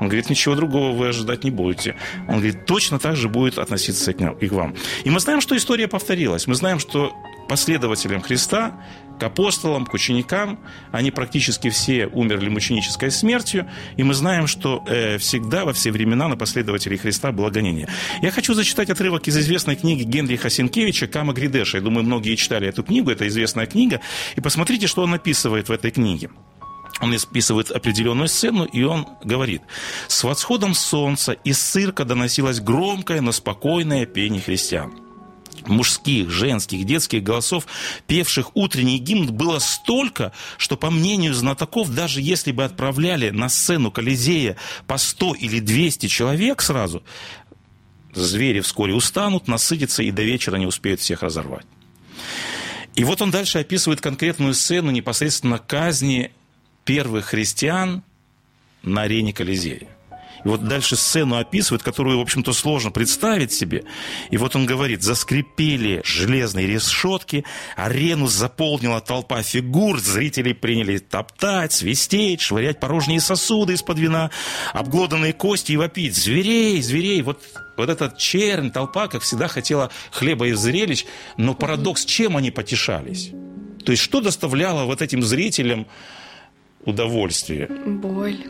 Он 0.00 0.08
говорит, 0.08 0.30
ничего 0.30 0.54
другого 0.54 0.96
вы 0.96 1.08
ожидать 1.08 1.44
не 1.44 1.50
будете. 1.50 1.94
Он 2.26 2.36
говорит, 2.36 2.64
точно 2.64 2.98
так 2.98 3.16
же 3.16 3.28
будет 3.28 3.58
относиться 3.58 4.10
и 4.10 4.48
к 4.48 4.52
вам. 4.52 4.74
И 5.04 5.10
мы 5.10 5.20
знаем, 5.20 5.42
что 5.42 5.54
история 5.56 5.88
повторилась. 5.88 6.46
Мы 6.46 6.54
знаем, 6.54 6.78
что 6.78 7.12
последователям 7.48 8.22
Христа 8.22 8.80
к 9.20 9.22
апостолам, 9.22 9.86
к 9.86 9.94
ученикам. 9.94 10.58
Они 10.90 11.10
практически 11.10 11.68
все 11.68 12.06
умерли 12.06 12.48
мученической 12.48 13.10
смертью. 13.10 13.68
И 13.96 14.02
мы 14.02 14.14
знаем, 14.14 14.46
что 14.46 14.82
э, 14.88 15.18
всегда, 15.18 15.64
во 15.64 15.72
все 15.72 15.92
времена 15.92 16.26
на 16.26 16.36
последователей 16.36 16.96
Христа 16.96 17.30
было 17.30 17.50
гонение. 17.50 17.86
Я 18.22 18.30
хочу 18.30 18.54
зачитать 18.54 18.88
отрывок 18.90 19.28
из 19.28 19.36
известной 19.36 19.76
книги 19.76 20.02
Генриха 20.02 20.48
Сенкевича 20.48 21.06
«Кама 21.06 21.34
Гридеша». 21.34 21.78
Я 21.78 21.84
думаю, 21.84 22.04
многие 22.04 22.34
читали 22.34 22.66
эту 22.66 22.82
книгу, 22.82 23.10
это 23.10 23.28
известная 23.28 23.66
книга. 23.66 24.00
И 24.36 24.40
посмотрите, 24.40 24.86
что 24.86 25.02
он 25.02 25.12
описывает 25.12 25.68
в 25.68 25.72
этой 25.72 25.90
книге. 25.90 26.30
Он 27.02 27.14
описывает 27.14 27.70
определенную 27.70 28.28
сцену, 28.28 28.64
и 28.64 28.82
он 28.82 29.06
говорит, 29.22 29.62
«С 30.08 30.24
восходом 30.24 30.74
солнца 30.74 31.32
из 31.32 31.58
цирка 31.58 32.04
доносилось 32.04 32.60
громкое, 32.60 33.20
но 33.20 33.32
спокойное 33.32 34.06
пение 34.06 34.40
христиан 34.40 35.09
мужских, 35.66 36.30
женских, 36.30 36.84
детских 36.84 37.22
голосов, 37.22 37.66
певших 38.06 38.56
утренний 38.56 38.98
гимн, 38.98 39.32
было 39.32 39.58
столько, 39.58 40.32
что, 40.56 40.76
по 40.76 40.90
мнению 40.90 41.34
знатоков, 41.34 41.94
даже 41.94 42.20
если 42.20 42.52
бы 42.52 42.64
отправляли 42.64 43.30
на 43.30 43.48
сцену 43.48 43.90
Колизея 43.90 44.56
по 44.86 44.96
100 44.96 45.34
или 45.34 45.60
200 45.60 46.06
человек 46.06 46.62
сразу, 46.62 47.02
звери 48.14 48.60
вскоре 48.60 48.94
устанут, 48.94 49.48
насытятся 49.48 50.02
и 50.02 50.10
до 50.10 50.22
вечера 50.22 50.56
не 50.56 50.66
успеют 50.66 51.00
всех 51.00 51.22
разорвать. 51.22 51.66
И 52.94 53.04
вот 53.04 53.22
он 53.22 53.30
дальше 53.30 53.58
описывает 53.58 54.00
конкретную 54.00 54.54
сцену 54.54 54.90
непосредственно 54.90 55.58
казни 55.58 56.32
первых 56.84 57.26
христиан 57.26 58.02
на 58.82 59.02
арене 59.02 59.32
Колизея. 59.32 59.89
И 60.44 60.48
вот 60.48 60.66
дальше 60.66 60.96
сцену 60.96 61.36
описывает, 61.36 61.82
которую, 61.82 62.18
в 62.18 62.22
общем-то, 62.22 62.52
сложно 62.52 62.90
представить 62.90 63.52
себе. 63.52 63.84
И 64.30 64.36
вот 64.36 64.56
он 64.56 64.66
говорит, 64.66 65.02
заскрипели 65.02 66.00
железные 66.04 66.66
решетки, 66.66 67.44
арену 67.76 68.26
заполнила 68.26 69.00
толпа 69.00 69.42
фигур, 69.42 69.98
зрители 69.98 70.52
приняли 70.52 70.98
топтать, 70.98 71.72
свистеть, 71.72 72.40
швырять 72.40 72.80
порожние 72.80 73.20
сосуды 73.20 73.74
из-под 73.74 73.98
вина, 73.98 74.30
обглоданные 74.72 75.32
кости 75.32 75.72
и 75.72 75.76
вопить. 75.76 76.16
Зверей, 76.16 76.80
зверей! 76.82 77.22
Вот 77.22 77.40
вот 77.76 77.88
этот 77.88 78.18
чернь, 78.18 78.70
толпа, 78.70 79.08
как 79.08 79.22
всегда, 79.22 79.48
хотела 79.48 79.90
хлеба 80.10 80.48
и 80.48 80.52
зрелищ, 80.52 81.06
но 81.38 81.54
парадокс, 81.54 82.04
чем 82.04 82.36
они 82.36 82.50
потешались? 82.50 83.30
То 83.84 83.92
есть, 83.92 84.02
что 84.02 84.20
доставляло 84.20 84.84
вот 84.84 85.00
этим 85.00 85.22
зрителям 85.22 85.86
удовольствие? 86.84 87.68
Боль 87.68 88.44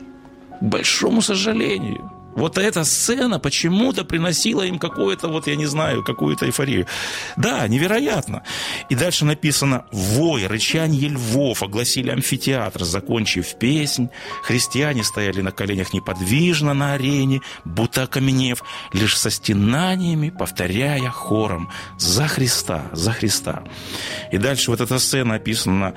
большому 0.61 1.23
сожалению. 1.23 2.11
Вот 2.35 2.59
эта 2.59 2.85
сцена 2.85 3.41
почему-то 3.41 4.05
приносила 4.05 4.63
им 4.63 4.79
какое-то, 4.79 5.29
вот 5.29 5.47
я 5.47 5.57
не 5.57 5.67
знаю, 5.67 6.05
какую-то 6.05 6.47
эйфорию. 6.47 6.87
Да, 7.37 7.67
невероятно. 7.67 8.45
И 8.89 8.95
дальше 8.95 9.25
написано 9.25 9.85
«Вой, 9.91 10.47
рычание 10.47 11.09
львов 11.09 11.63
огласили 11.63 12.11
амфитеатр, 12.11 12.85
закончив 12.85 13.59
песнь. 13.59 14.11
Христиане 14.43 15.03
стояли 15.03 15.41
на 15.41 15.51
коленях 15.51 15.93
неподвижно 15.93 16.73
на 16.73 16.95
арене, 16.95 17.41
будто 17.65 18.05
окаменев, 18.05 18.63
лишь 18.93 19.19
со 19.19 19.31
стенаниями, 19.31 20.31
повторяя 20.31 21.11
хором 21.11 21.71
«За 21.99 22.29
Христа, 22.29 22.85
за 22.93 23.13
Христа». 23.13 23.65
И 24.31 24.39
дальше 24.39 24.71
вот 24.71 24.81
эта 24.81 24.99
сцена 24.99 25.35
описана 25.35 25.95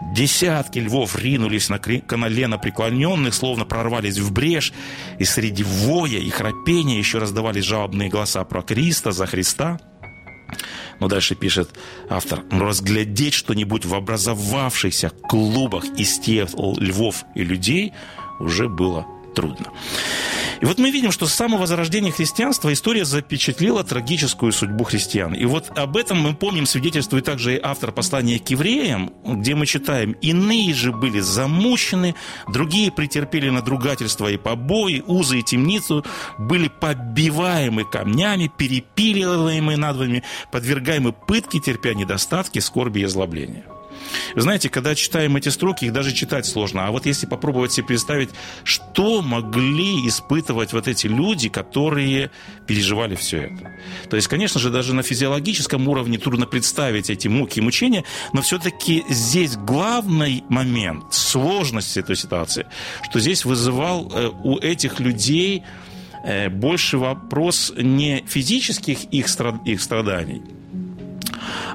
Десятки 0.00 0.78
львов 0.78 1.16
ринулись 1.16 1.68
на 1.68 1.78
колено 1.78 2.58
преклоненных, 2.58 3.34
словно 3.34 3.64
прорвались 3.64 4.18
в 4.18 4.32
брешь, 4.32 4.72
и 5.18 5.24
среди 5.24 5.62
воя 5.62 6.18
и 6.18 6.30
храпения 6.30 6.98
еще 6.98 7.18
раздавались 7.18 7.64
жалобные 7.64 8.08
голоса 8.08 8.42
про 8.44 8.62
Криста, 8.62 9.12
за 9.12 9.26
Христа. 9.26 9.78
Но 11.00 11.08
дальше 11.08 11.34
пишет 11.34 11.70
автор, 12.08 12.42
«Но 12.50 12.66
разглядеть 12.66 13.34
что-нибудь 13.34 13.84
в 13.84 13.94
образовавшихся 13.94 15.10
клубах 15.10 15.84
из 15.96 16.18
тех 16.18 16.48
львов 16.54 17.24
и 17.34 17.44
людей 17.44 17.92
уже 18.40 18.68
было 18.68 19.06
трудно. 19.34 19.66
И 20.60 20.66
вот 20.66 20.78
мы 20.78 20.90
видим, 20.90 21.10
что 21.10 21.26
с 21.26 21.32
самого 21.32 21.66
зарождения 21.66 22.12
христианства 22.12 22.70
история 22.72 23.06
запечатлела 23.06 23.82
трагическую 23.82 24.52
судьбу 24.52 24.84
христиан. 24.84 25.32
И 25.32 25.46
вот 25.46 25.70
об 25.76 25.96
этом 25.96 26.20
мы 26.20 26.34
помним, 26.34 26.66
свидетельствует 26.66 27.24
также 27.24 27.56
и 27.56 27.60
автор 27.62 27.92
послания 27.92 28.38
к 28.38 28.48
евреям, 28.50 29.10
где 29.24 29.54
мы 29.54 29.64
читаем, 29.64 30.12
«Иные 30.20 30.74
же 30.74 30.92
были 30.92 31.20
замучены, 31.20 32.14
другие 32.46 32.92
претерпели 32.92 33.48
надругательство 33.48 34.28
и 34.28 34.36
побои, 34.36 35.02
узы 35.06 35.38
и 35.38 35.42
темницу, 35.42 36.04
были 36.38 36.68
побиваемы 36.68 37.84
камнями, 37.84 38.50
перепиливаемы 38.54 39.76
надвами, 39.76 40.22
подвергаемы 40.52 41.12
пытке, 41.12 41.58
терпя 41.60 41.94
недостатки, 41.94 42.58
скорби 42.58 43.00
и 43.00 43.04
озлобления». 43.04 43.64
Вы 44.34 44.42
знаете, 44.42 44.68
когда 44.68 44.94
читаем 44.94 45.36
эти 45.36 45.48
строки, 45.48 45.84
их 45.84 45.92
даже 45.92 46.12
читать 46.12 46.46
сложно. 46.46 46.86
А 46.86 46.90
вот 46.90 47.06
если 47.06 47.26
попробовать 47.26 47.72
себе 47.72 47.86
представить, 47.86 48.30
что 48.64 49.22
могли 49.22 50.06
испытывать 50.08 50.72
вот 50.72 50.88
эти 50.88 51.06
люди, 51.06 51.48
которые 51.48 52.30
переживали 52.66 53.14
все 53.14 53.42
это. 53.42 53.72
То 54.08 54.16
есть, 54.16 54.28
конечно 54.28 54.60
же, 54.60 54.70
даже 54.70 54.94
на 54.94 55.02
физиологическом 55.02 55.88
уровне 55.88 56.18
трудно 56.18 56.46
представить 56.46 57.10
эти 57.10 57.28
муки 57.28 57.58
и 57.58 57.62
мучения, 57.62 58.04
но 58.32 58.42
все-таки 58.42 59.04
здесь 59.08 59.56
главный 59.56 60.44
момент 60.48 61.12
сложности 61.12 61.98
этой 61.98 62.16
ситуации, 62.16 62.66
что 63.02 63.20
здесь 63.20 63.44
вызывал 63.44 64.10
э, 64.12 64.30
у 64.44 64.58
этих 64.58 65.00
людей 65.00 65.62
э, 66.24 66.48
больше 66.48 66.98
вопрос 66.98 67.72
не 67.76 68.24
физических 68.26 69.04
их, 69.04 69.26
их 69.64 69.80
страданий, 69.80 70.42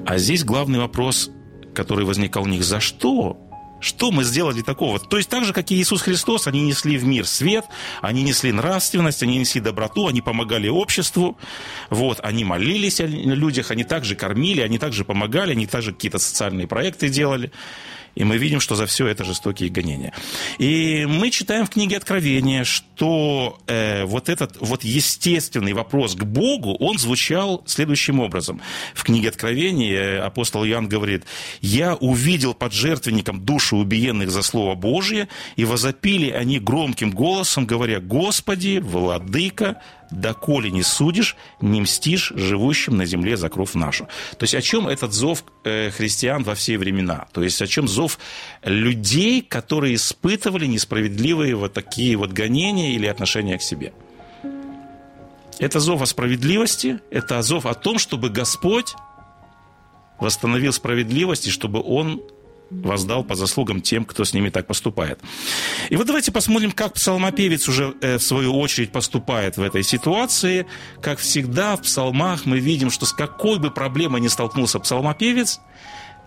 а 0.06 0.18
здесь 0.18 0.44
главный 0.44 0.80
вопрос 0.80 1.32
который 1.76 2.06
возникал 2.06 2.44
у 2.44 2.48
них, 2.48 2.64
за 2.64 2.80
что? 2.80 3.38
Что 3.82 4.10
мы 4.10 4.24
сделали 4.24 4.62
такого? 4.62 5.00
То 5.00 5.18
есть 5.18 5.30
так 5.30 5.46
же, 5.46 5.54
как 5.54 5.70
и 5.70 5.76
Иисус 5.76 6.02
Христос, 6.02 6.48
они 6.48 6.62
несли 6.62 6.98
в 6.98 7.06
мир 7.06 7.28
свет, 7.28 7.66
они 8.02 8.24
несли 8.24 8.52
нравственность, 8.52 9.22
они 9.22 9.38
несли 9.38 9.62
доброту, 9.62 10.08
они 10.08 10.22
помогали 10.22 10.68
обществу, 10.68 11.38
вот, 11.90 12.20
они 12.24 12.44
молились 12.44 13.00
о 13.02 13.06
людях, 13.06 13.72
они 13.72 13.84
также 13.84 14.16
кормили, 14.16 14.62
они 14.62 14.80
также 14.80 15.06
помогали, 15.06 15.52
они 15.52 15.68
также 15.68 15.92
какие-то 15.92 16.18
социальные 16.18 16.68
проекты 16.68 17.10
делали. 17.10 17.52
И 18.16 18.24
мы 18.24 18.38
видим, 18.38 18.60
что 18.60 18.76
за 18.76 18.86
все 18.86 19.08
это 19.08 19.24
жестокие 19.24 19.70
гонения. 19.70 20.14
И 20.58 21.06
мы 21.06 21.30
читаем 21.30 21.66
в 21.66 21.70
книге 21.70 21.98
Откровения, 21.98 22.64
что 22.64 23.60
э, 23.68 24.06
вот 24.06 24.30
этот 24.30 24.58
вот 24.60 24.84
естественный 24.84 25.74
вопрос 25.74 26.16
к 26.16 26.24
Богу, 26.24 26.76
он 26.76 26.98
звучал 26.98 27.62
следующим 27.66 28.20
образом. 28.22 28.62
В 28.94 29.04
книге 29.04 29.30
Откровения 29.30 30.26
апостол 30.26 30.66
Иоанн 30.66 30.88
говорит, 30.88 31.26
«Я 31.62 31.96
увидел 31.96 32.54
под 32.54 32.74
жертвенником 32.74 33.44
души 33.44 33.76
убиенных 33.76 34.32
за 34.32 34.42
Слово 34.42 34.76
Божие, 34.76 35.28
и 35.58 35.66
возопили 35.66 36.30
они 36.32 36.60
громким 36.60 37.12
голосом, 37.12 37.66
говоря, 37.66 38.00
Господи, 38.00 38.80
Владыка, 38.82 39.82
доколе 40.16 40.72
не 40.72 40.84
судишь, 40.84 41.36
не 41.62 41.82
мстишь 41.82 42.32
живущим 42.36 42.98
на 42.98 43.06
земле 43.06 43.38
за 43.38 43.50
кровь 43.50 43.74
нашу. 43.74 44.06
То 44.38 44.44
есть 44.44 44.56
о 44.56 44.62
чем 44.62 44.88
этот 44.88 45.14
зов 45.14 45.44
э, 45.64 45.92
христиан 45.92 46.44
во 46.44 46.56
все 46.56 46.78
времена? 46.78 47.28
То 47.32 47.44
есть 47.44 47.62
о 47.62 47.68
чем 47.68 47.88
зов 47.88 48.18
людей, 48.64 49.42
которые 49.42 49.96
испытывали 49.96 50.66
несправедливые 50.66 51.56
вот 51.56 51.74
такие 51.74 52.16
вот 52.18 52.32
гонения 52.32 52.94
или 52.94 53.06
отношения 53.06 53.58
к 53.58 53.62
себе? 53.62 53.94
Это 55.60 55.80
зов 55.80 56.02
о 56.02 56.06
справедливости, 56.06 57.00
это 57.12 57.42
зов 57.42 57.66
о 57.66 57.74
том, 57.74 57.98
чтобы 57.98 58.30
Господь 58.30 58.94
восстановил 60.20 60.74
справедливость 60.74 61.48
и 61.48 61.52
чтобы 61.52 61.82
Он 61.82 62.22
воздал 62.70 63.24
по 63.24 63.36
заслугам 63.36 63.82
тем, 63.82 64.06
кто 64.06 64.24
с 64.26 64.34
ними 64.34 64.50
так 64.50 64.68
поступает. 64.68 65.20
И 65.90 65.96
вот 65.96 66.08
давайте 66.08 66.32
посмотрим, 66.32 66.72
как 66.72 66.94
псалмопевец 66.94 67.68
уже 67.68 67.96
э, 68.02 68.18
в 68.18 68.24
свою 68.24 68.58
очередь 68.58 68.92
поступает 68.92 69.58
в 69.58 69.62
этой 69.62 69.84
ситуации. 69.84 70.66
Как 71.02 71.20
всегда 71.20 71.76
в 71.76 71.82
псалмах 71.82 72.46
мы 72.46 72.60
видим, 72.60 72.90
что 72.90 73.06
с 73.06 73.14
какой 73.14 73.60
бы 73.60 73.72
проблемой 73.72 74.22
ни 74.22 74.28
столкнулся 74.28 74.80
псалмопевец, 74.80 75.60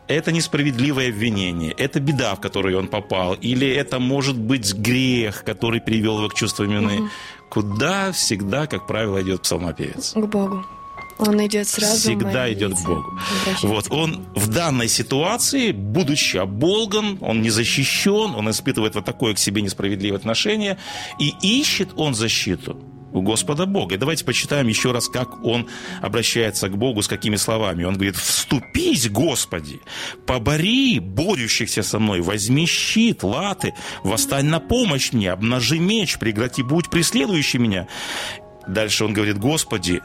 это 0.09 0.33
несправедливое 0.33 1.11
обвинение, 1.11 1.73
это 1.73 2.01
беда, 2.01 2.35
в 2.35 2.41
которую 2.41 2.79
он 2.79 2.89
попал, 2.89 3.35
или 3.35 3.69
это 3.69 3.99
может 3.99 4.39
быть 4.39 4.75
грех, 4.75 5.45
который 5.45 5.81
привел 5.81 6.19
его 6.19 6.29
к 6.29 6.35
чувству 6.35 6.65
вины. 6.65 7.01
Угу. 7.01 7.09
Куда 7.51 8.13
всегда, 8.13 8.67
как 8.67 8.87
правило, 8.87 9.23
идет 9.23 9.43
псалмопевец? 9.43 10.13
К 10.15 10.27
Богу. 10.27 10.65
Он 11.19 11.45
идет 11.45 11.69
сразу 11.69 11.97
всегда 11.97 12.53
идет 12.53 12.75
к 12.75 12.87
Богу. 12.87 13.19
Вот 13.63 13.91
он 13.91 14.27
в 14.35 14.49
данной 14.49 14.89
ситуации, 14.89 15.73
будучи 15.73 16.37
оболган, 16.37 17.19
он 17.21 17.43
не 17.43 17.51
защищен, 17.51 18.35
он 18.35 18.51
испытывает 18.51 18.95
вот 18.95 19.05
такое 19.05 19.35
к 19.35 19.39
себе 19.39 19.63
несправедливое 19.63 20.19
отношение 20.19 20.79
и 21.19 21.33
ищет 21.43 21.91
он 21.97 22.15
защиту 22.15 22.81
у 23.13 23.23
Господа 23.23 23.67
Бога. 23.67 23.95
И 23.95 23.99
давайте 23.99 24.25
почитаем 24.25 24.69
еще 24.69 24.93
раз, 24.93 25.09
как 25.09 25.45
он 25.45 25.69
обращается 26.03 26.69
к 26.69 26.77
Богу, 26.77 27.03
с 27.03 27.09
какими 27.09 27.37
словами. 27.37 27.85
Он 27.85 27.95
говорит, 27.95 28.17
«Вступись, 28.17 29.09
Господи, 29.09 29.81
побори 30.27 31.01
борющихся 31.01 31.83
со 31.83 31.99
мной, 31.99 32.21
возьми 32.21 32.67
щит, 32.67 33.23
латы, 33.23 33.75
восстань 34.05 34.47
на 34.47 34.61
помощь 34.61 35.13
мне, 35.13 35.33
обнажи 35.33 35.79
меч, 35.79 36.19
прекрати 36.19 36.63
будь 36.63 36.91
преследующий 36.91 37.59
меня». 37.59 37.89
Дальше 38.67 39.05
он 39.05 39.15
говорит, 39.15 39.39
«Господи, 39.39 40.03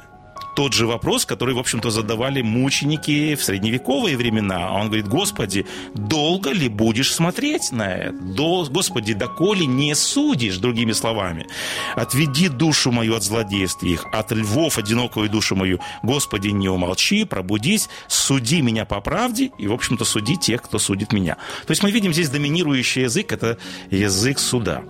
тот 0.55 0.73
же 0.73 0.87
вопрос, 0.87 1.25
который, 1.25 1.55
в 1.55 1.59
общем-то, 1.59 1.89
задавали 1.89 2.41
мученики 2.41 3.35
в 3.35 3.43
средневековые 3.43 4.17
времена. 4.17 4.67
А 4.67 4.73
он 4.73 4.87
говорит, 4.87 5.07
Господи, 5.07 5.65
долго 5.93 6.51
ли 6.51 6.69
будешь 6.69 7.13
смотреть 7.13 7.71
на 7.71 7.91
это? 7.93 8.13
До, 8.13 8.65
Господи, 8.69 9.13
доколе 9.13 9.65
не 9.65 9.95
судишь, 9.95 10.57
другими 10.57 10.91
словами. 10.91 11.47
Отведи 11.95 12.49
душу 12.49 12.91
мою 12.91 13.15
от 13.15 13.23
злодейств 13.23 13.83
их, 13.83 14.05
от 14.11 14.31
львов 14.31 14.77
одинокую 14.77 15.29
душу 15.29 15.55
мою. 15.55 15.79
Господи, 16.03 16.49
не 16.49 16.69
умолчи, 16.69 17.25
пробудись, 17.25 17.89
суди 18.07 18.61
меня 18.61 18.85
по 18.85 19.01
правде 19.01 19.51
и, 19.57 19.67
в 19.67 19.73
общем-то, 19.73 20.05
суди 20.05 20.37
тех, 20.37 20.61
кто 20.61 20.79
судит 20.79 21.13
меня. 21.13 21.35
То 21.65 21.71
есть 21.71 21.83
мы 21.83 21.91
видим 21.91 22.13
здесь 22.13 22.29
доминирующий 22.29 23.03
язык, 23.03 23.31
это 23.31 23.57
язык 23.89 24.39
суда. 24.39 24.83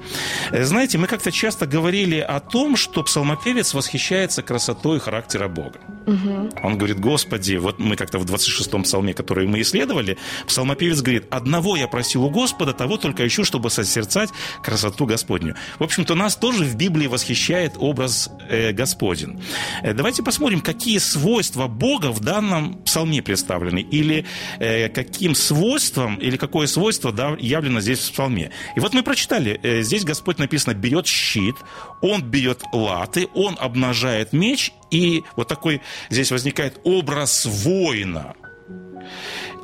Э, 0.51 0.63
знаете, 0.63 0.97
мы 0.97 1.07
как-то 1.07 1.31
часто 1.31 1.65
говорили 1.65 2.19
о 2.19 2.39
том, 2.39 2.75
что 2.75 3.03
псалмопевец 3.03 3.73
восхищается 3.73 4.41
красотой 4.41 4.99
характера 4.99 5.47
Бога. 5.53 5.79
Угу. 6.05 6.49
Он 6.63 6.77
говорит, 6.77 6.99
Господи, 6.99 7.55
вот 7.55 7.79
мы 7.79 7.95
как-то 7.95 8.19
в 8.19 8.25
26-м 8.25 8.83
псалме, 8.83 9.13
который 9.13 9.47
мы 9.47 9.61
исследовали, 9.61 10.17
псалмопевец 10.47 11.01
говорит, 11.01 11.25
одного 11.29 11.75
я 11.75 11.87
просил 11.87 12.23
у 12.25 12.29
Господа, 12.29 12.73
того 12.73 12.97
только 12.97 13.25
ищу, 13.25 13.43
чтобы 13.43 13.69
созерцать 13.69 14.29
красоту 14.61 15.05
Господню. 15.05 15.55
В 15.79 15.83
общем-то, 15.83 16.15
нас 16.15 16.35
тоже 16.35 16.63
в 16.65 16.75
Библии 16.75 17.07
восхищает 17.07 17.73
образ 17.77 18.29
э, 18.49 18.71
Господень. 18.71 19.41
Э, 19.81 19.93
давайте 19.93 20.23
посмотрим, 20.23 20.61
какие 20.61 20.97
свойства 20.97 21.67
Бога 21.67 22.11
в 22.11 22.19
данном 22.19 22.81
псалме 22.83 23.21
представлены, 23.21 23.79
или 23.79 24.25
э, 24.59 24.89
каким 24.89 25.35
свойством, 25.35 26.15
или 26.15 26.37
какое 26.37 26.67
свойство 26.67 27.11
да, 27.11 27.35
явлено 27.39 27.81
здесь 27.81 27.99
в 27.99 28.11
псалме. 28.11 28.51
И 28.75 28.79
вот 28.79 28.93
мы 28.93 29.03
прочитали, 29.03 29.59
э, 29.63 29.81
здесь 29.81 30.03
Господь 30.03 30.39
написано, 30.39 30.73
берет 30.73 31.07
щит, 31.07 31.55
он 32.01 32.23
берет 32.23 32.61
латы, 32.71 33.27
он 33.33 33.57
обнажает 33.59 34.33
меч, 34.33 34.71
и 34.93 35.23
вот 35.35 35.47
такой 35.47 35.81
здесь 36.11 36.31
возникает 36.31 36.79
образ 36.83 37.45
воина. 37.45 38.35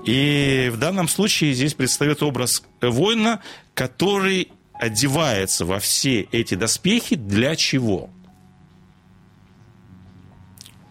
И 0.06 0.72
в 0.74 0.78
данном 0.78 1.08
случае 1.08 1.54
здесь 1.54 1.76
предстает 1.76 2.24
образ 2.24 2.64
воина, 2.82 3.42
который 3.76 4.52
одевается 4.74 5.66
во 5.66 5.80
все 5.80 6.22
эти 6.32 6.56
доспехи 6.56 7.16
для 7.16 7.56
чего? 7.56 8.10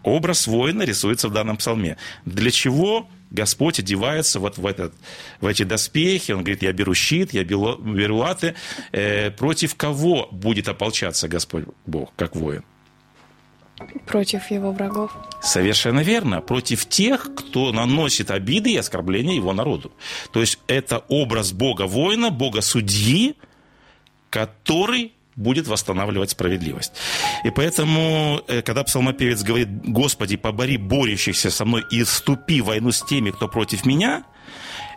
Образ 0.04 0.46
воина 0.46 0.82
рисуется 0.82 1.28
в 1.28 1.32
данном 1.32 1.56
псалме. 1.56 1.96
Для 2.24 2.52
чего 2.52 3.08
Господь 3.32 3.80
одевается 3.80 4.38
вот 4.38 4.56
в, 4.56 4.64
этот, 4.64 4.94
в 5.40 5.46
эти 5.46 5.64
доспехи, 5.64 6.30
он 6.30 6.38
говорит, 6.38 6.62
я 6.62 6.72
беру 6.72 6.94
щит, 6.94 7.34
я 7.34 7.42
беру, 7.42 8.16
латы. 8.16 8.54
Э, 8.92 9.32
против 9.32 9.74
кого 9.74 10.28
будет 10.30 10.68
ополчаться 10.68 11.26
Господь 11.26 11.64
Бог, 11.86 12.12
как 12.14 12.36
воин? 12.36 12.64
Против 14.06 14.50
его 14.50 14.72
врагов. 14.72 15.12
Совершенно 15.40 16.00
верно. 16.00 16.40
Против 16.40 16.86
тех, 16.86 17.30
кто 17.36 17.72
наносит 17.72 18.30
обиды 18.30 18.72
и 18.72 18.76
оскорбления 18.76 19.34
его 19.34 19.52
народу. 19.52 19.92
То 20.32 20.40
есть 20.40 20.58
это 20.66 21.04
образ 21.08 21.52
Бога-воина, 21.52 22.30
Бога-судьи, 22.30 23.36
который 24.30 25.12
будет 25.38 25.68
восстанавливать 25.68 26.30
справедливость. 26.30 26.92
И 27.44 27.50
поэтому, 27.50 28.42
э, 28.48 28.62
когда 28.62 28.82
псалмопевец 28.82 29.42
говорит, 29.42 29.68
«Господи, 29.84 30.36
побори 30.36 30.76
борющихся 30.76 31.50
со 31.50 31.64
мной 31.64 31.84
и 31.90 32.02
вступи 32.02 32.60
в 32.60 32.66
войну 32.66 32.90
с 32.90 33.02
теми, 33.02 33.30
кто 33.30 33.46
против 33.46 33.86
меня», 33.86 34.24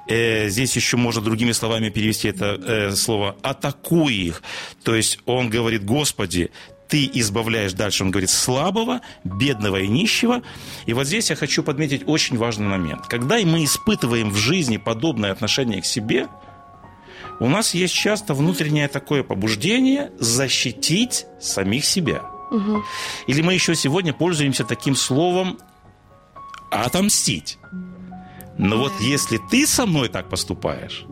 э, 0.07 0.49
здесь 0.49 0.75
еще 0.75 0.97
можно 0.97 1.21
другими 1.21 1.51
словами 1.51 1.89
перевести 1.89 2.27
это 2.27 2.59
э, 2.59 2.95
слово 2.95 3.35
«атакуй 3.43 4.15
их». 4.15 4.41
То 4.83 4.95
есть 4.95 5.19
он 5.25 5.51
говорит, 5.51 5.85
«Господи, 5.85 6.49
ты 6.91 7.09
избавляешь, 7.13 7.71
дальше 7.71 8.03
он 8.03 8.11
говорит, 8.11 8.29
слабого, 8.29 8.99
бедного 9.23 9.77
и 9.77 9.87
нищего. 9.87 10.41
И 10.85 10.93
вот 10.93 11.07
здесь 11.07 11.29
я 11.29 11.37
хочу 11.37 11.63
подметить 11.63 12.03
очень 12.05 12.37
важный 12.37 12.67
момент. 12.67 13.07
Когда 13.07 13.37
мы 13.37 13.63
испытываем 13.63 14.29
в 14.29 14.35
жизни 14.35 14.75
подобное 14.75 15.31
отношение 15.31 15.81
к 15.81 15.85
себе, 15.85 16.27
у 17.39 17.47
нас 17.47 17.73
есть 17.73 17.93
часто 17.93 18.33
внутреннее 18.33 18.89
такое 18.89 19.23
побуждение 19.23 20.11
защитить 20.19 21.25
самих 21.39 21.85
себя. 21.85 22.23
Угу. 22.51 22.83
Или 23.27 23.41
мы 23.41 23.53
еще 23.53 23.73
сегодня 23.73 24.11
пользуемся 24.11 24.65
таким 24.65 24.95
словом 24.95 25.59
отомстить. 26.71 27.57
Но 28.57 28.77
вот 28.77 28.91
если 28.99 29.39
ты 29.49 29.65
со 29.65 29.85
мной 29.85 30.09
так 30.09 30.27
поступаешь, 30.29 31.05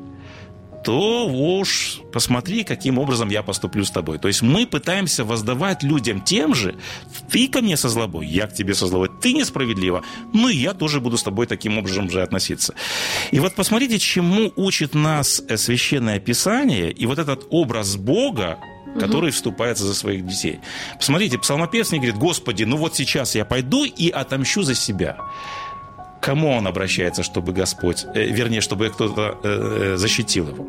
то 0.83 1.27
уж 1.27 2.01
посмотри, 2.11 2.63
каким 2.63 2.97
образом 2.97 3.29
я 3.29 3.43
поступлю 3.43 3.83
с 3.83 3.91
тобой. 3.91 4.17
То 4.17 4.27
есть 4.27 4.41
мы 4.41 4.65
пытаемся 4.65 5.23
воздавать 5.23 5.83
людям 5.83 6.21
тем 6.21 6.55
же, 6.55 6.75
ты 7.29 7.47
ко 7.47 7.61
мне 7.61 7.77
со 7.77 7.89
злобой, 7.89 8.27
я 8.27 8.47
к 8.47 8.53
тебе 8.53 8.73
со 8.73 8.87
злобой, 8.87 9.09
ты 9.21 9.33
несправедливо, 9.33 10.03
ну 10.33 10.49
и 10.49 10.55
я 10.55 10.73
тоже 10.73 10.99
буду 11.01 11.17
с 11.17 11.23
тобой 11.23 11.47
таким 11.47 11.77
образом 11.77 12.09
же 12.09 12.21
относиться. 12.21 12.73
И 13.31 13.39
вот 13.39 13.55
посмотрите, 13.55 13.99
чему 13.99 14.53
учит 14.55 14.95
нас 14.95 15.41
э, 15.47 15.57
Священное 15.57 16.19
Писание, 16.19 16.91
и 16.91 17.05
вот 17.05 17.19
этот 17.19 17.47
образ 17.49 17.95
Бога, 17.95 18.59
который 18.99 19.31
вступается 19.31 19.85
за 19.85 19.93
своих 19.93 20.25
детей. 20.25 20.59
Посмотрите, 20.97 21.37
псалмопевец 21.37 21.91
не 21.91 21.99
говорит, 21.99 22.17
Господи, 22.17 22.63
ну 22.63 22.77
вот 22.77 22.95
сейчас 22.95 23.35
я 23.35 23.45
пойду 23.45 23.85
и 23.85 24.09
отомщу 24.09 24.63
за 24.63 24.75
себя 24.75 25.17
кому 26.21 26.51
он 26.51 26.67
обращается, 26.67 27.23
чтобы 27.23 27.53
Господь, 27.53 28.05
э, 28.15 28.25
вернее, 28.25 28.61
чтобы 28.61 28.89
кто-то 28.89 29.37
э, 29.43 29.93
э, 29.93 29.97
защитил 29.97 30.47
его? 30.47 30.65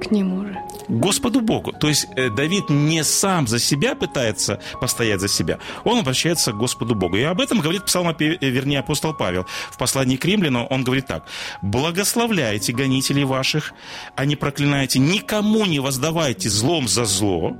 К 0.00 0.10
нему 0.10 0.46
же. 0.46 0.58
Господу 0.88 1.40
Богу. 1.40 1.72
То 1.72 1.88
есть 1.88 2.06
э, 2.16 2.28
Давид 2.30 2.70
не 2.70 3.04
сам 3.04 3.46
за 3.46 3.58
себя 3.58 3.94
пытается 3.94 4.60
постоять 4.80 5.20
за 5.20 5.28
себя, 5.28 5.58
он 5.84 5.98
обращается 5.98 6.52
к 6.52 6.58
Господу 6.58 6.94
Богу. 6.94 7.16
И 7.16 7.22
об 7.22 7.40
этом 7.40 7.60
говорит 7.60 7.84
псалмопев, 7.84 8.38
э, 8.40 8.50
вернее, 8.50 8.80
апостол 8.80 9.14
Павел. 9.14 9.46
В 9.70 9.78
послании 9.78 10.16
к 10.16 10.24
римлянам 10.24 10.66
он 10.70 10.84
говорит 10.84 11.06
так. 11.06 11.26
«Благословляйте 11.62 12.72
гонителей 12.72 13.24
ваших, 13.24 13.72
а 14.16 14.24
не 14.24 14.36
проклинайте, 14.36 14.98
никому 14.98 15.66
не 15.66 15.80
воздавайте 15.80 16.48
злом 16.48 16.88
за 16.88 17.04
зло, 17.04 17.56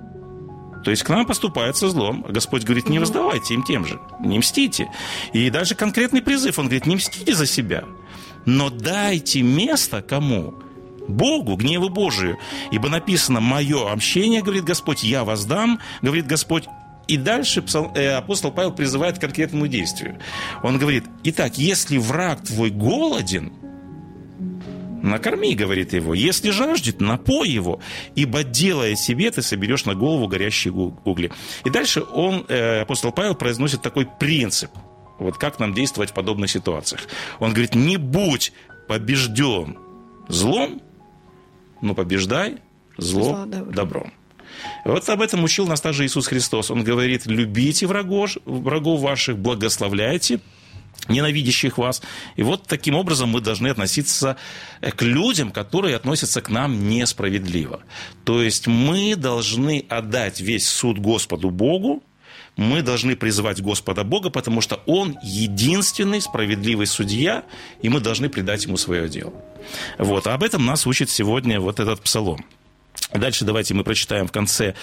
то 0.85 0.91
есть 0.91 1.03
к 1.03 1.09
нам 1.09 1.27
поступает 1.27 1.77
со 1.77 1.89
злом. 1.89 2.25
Господь 2.29 2.65
говорит, 2.65 2.89
не 2.89 2.99
воздавайте 2.99 3.55
им 3.55 3.63
тем 3.63 3.85
же, 3.85 4.01
не 4.21 4.39
мстите. 4.39 4.91
И 5.33 5.49
даже 5.51 5.75
конкретный 5.75 6.23
призыв, 6.23 6.59
он 6.59 6.67
говорит, 6.67 6.87
не 6.87 6.97
мстите 6.97 7.35
за 7.35 7.47
себя, 7.47 7.85
но 8.45 8.71
дайте 8.71 9.43
место 9.43 10.03
кому? 10.03 10.55
Богу, 11.09 11.57
гневу 11.57 11.89
Божию. 11.89 12.39
Ибо 12.71 12.89
написано, 12.89 13.41
мое 13.41 13.91
общение, 13.91 14.43
говорит 14.43 14.65
Господь, 14.65 15.03
я 15.03 15.25
воздам, 15.25 15.81
говорит 16.01 16.27
Господь, 16.27 16.65
и 17.09 17.17
дальше 17.17 17.65
э, 17.95 18.11
апостол 18.11 18.53
Павел 18.53 18.73
призывает 18.73 19.19
к 19.19 19.21
конкретному 19.21 19.67
действию. 19.67 20.19
Он 20.63 20.79
говорит, 20.79 21.05
итак, 21.25 21.59
если 21.59 21.99
враг 21.99 22.43
твой 22.43 22.71
голоден, 22.71 23.53
Накорми, 25.03 25.55
говорит 25.55 25.93
его. 25.93 26.15
Если 26.15 26.51
жаждет, 26.51 27.01
напой 27.01 27.49
его, 27.49 27.81
ибо 28.15 28.45
делая 28.45 28.95
себе, 28.95 29.31
ты 29.31 29.43
соберешь 29.43 29.85
на 29.85 29.95
голову 29.95 30.29
горящие 30.29 30.73
угли. 30.73 31.33
И 31.65 31.71
дальше 31.71 32.03
он, 32.03 32.47
э, 32.49 32.83
апостол 32.83 33.13
Павел, 33.13 33.35
произносит 33.35 33.83
такой 33.83 34.07
принцип. 34.07 34.71
Вот 35.19 35.39
как 35.39 35.59
нам 35.59 35.75
действовать 35.75 36.11
в 36.11 36.15
подобных 36.15 36.51
ситуациях. 36.51 37.03
Он 37.41 37.51
говорит, 37.51 37.75
не 37.75 37.97
будь 37.97 38.53
побежден 38.89 39.77
злом, 40.29 40.81
но 41.81 41.95
побеждай 41.95 42.59
зло, 42.97 43.23
зло 43.25 43.47
добром. 43.47 44.13
Вот 44.85 45.09
об 45.09 45.21
этом 45.21 45.43
учил 45.45 45.67
нас 45.67 45.81
также 45.81 46.07
Иисус 46.07 46.27
Христос. 46.27 46.71
Он 46.71 46.85
говорит, 46.85 47.27
любите 47.27 47.87
врагов, 47.87 48.37
врагов 48.45 49.01
ваших, 49.01 49.39
благословляйте, 49.39 50.41
ненавидящих 51.09 51.79
вас. 51.79 52.03
И 52.37 52.43
вот 52.43 52.67
таким 52.67 52.95
образом 52.95 53.31
мы 53.31 53.41
должны 53.41 53.69
относиться 53.69 54.37
к 54.81 55.03
людям, 55.03 55.51
которые 55.51 55.97
относятся 55.97 56.41
к 56.41 56.49
нам 56.49 56.89
несправедливо. 56.89 57.83
То 58.25 58.43
есть 58.43 58.67
мы 58.67 59.17
должны 59.17 59.85
отдать 59.89 60.41
весь 60.41 60.69
суд 60.69 60.99
Господу 60.99 61.51
Богу, 61.51 62.03
мы 62.57 62.83
должны 62.83 63.17
призывать 63.17 63.63
Господа 63.63 64.05
Бога, 64.05 64.31
потому 64.31 64.61
что 64.61 64.83
Он 64.87 65.17
единственный 65.23 66.21
справедливый 66.21 66.87
судья, 66.87 67.45
и 67.81 67.89
мы 67.89 68.01
должны 68.01 68.29
предать 68.29 68.67
Ему 68.67 68.77
свое 68.77 69.09
дело. 69.09 69.33
Вот. 69.99 70.27
А 70.27 70.35
об 70.35 70.43
этом 70.43 70.67
нас 70.67 70.87
учит 70.87 71.09
сегодня 71.09 71.61
вот 71.61 71.81
этот 71.81 72.03
псалом. 72.03 72.45
Дальше 73.13 73.45
давайте 73.45 73.75
мы 73.75 73.85
прочитаем 73.85 74.27
в 74.27 74.33
конце 74.33 74.75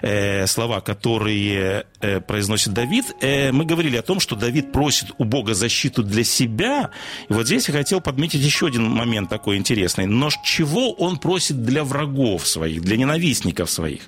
э, 0.00 0.46
слова, 0.46 0.80
которые 0.80 1.84
э, 2.00 2.20
произносит 2.20 2.72
Давид. 2.72 3.04
Э, 3.20 3.52
мы 3.52 3.66
говорили 3.66 3.96
о 3.96 4.02
том, 4.02 4.20
что 4.20 4.36
Давид 4.36 4.72
просит 4.72 5.10
у 5.18 5.24
Бога 5.24 5.54
защиту 5.54 6.02
для 6.02 6.24
себя. 6.24 6.90
И 7.28 7.32
вот 7.32 7.46
здесь 7.46 7.68
я 7.68 7.74
хотел 7.74 8.00
подметить 8.00 8.40
еще 8.40 8.68
один 8.68 8.88
момент 8.88 9.28
такой 9.28 9.58
интересный. 9.58 10.06
Но 10.06 10.30
чего 10.42 10.92
он 10.92 11.18
просит 11.18 11.62
для 11.62 11.84
врагов 11.84 12.46
своих, 12.48 12.80
для 12.82 12.96
ненавистников 12.96 13.70
своих? 13.70 14.02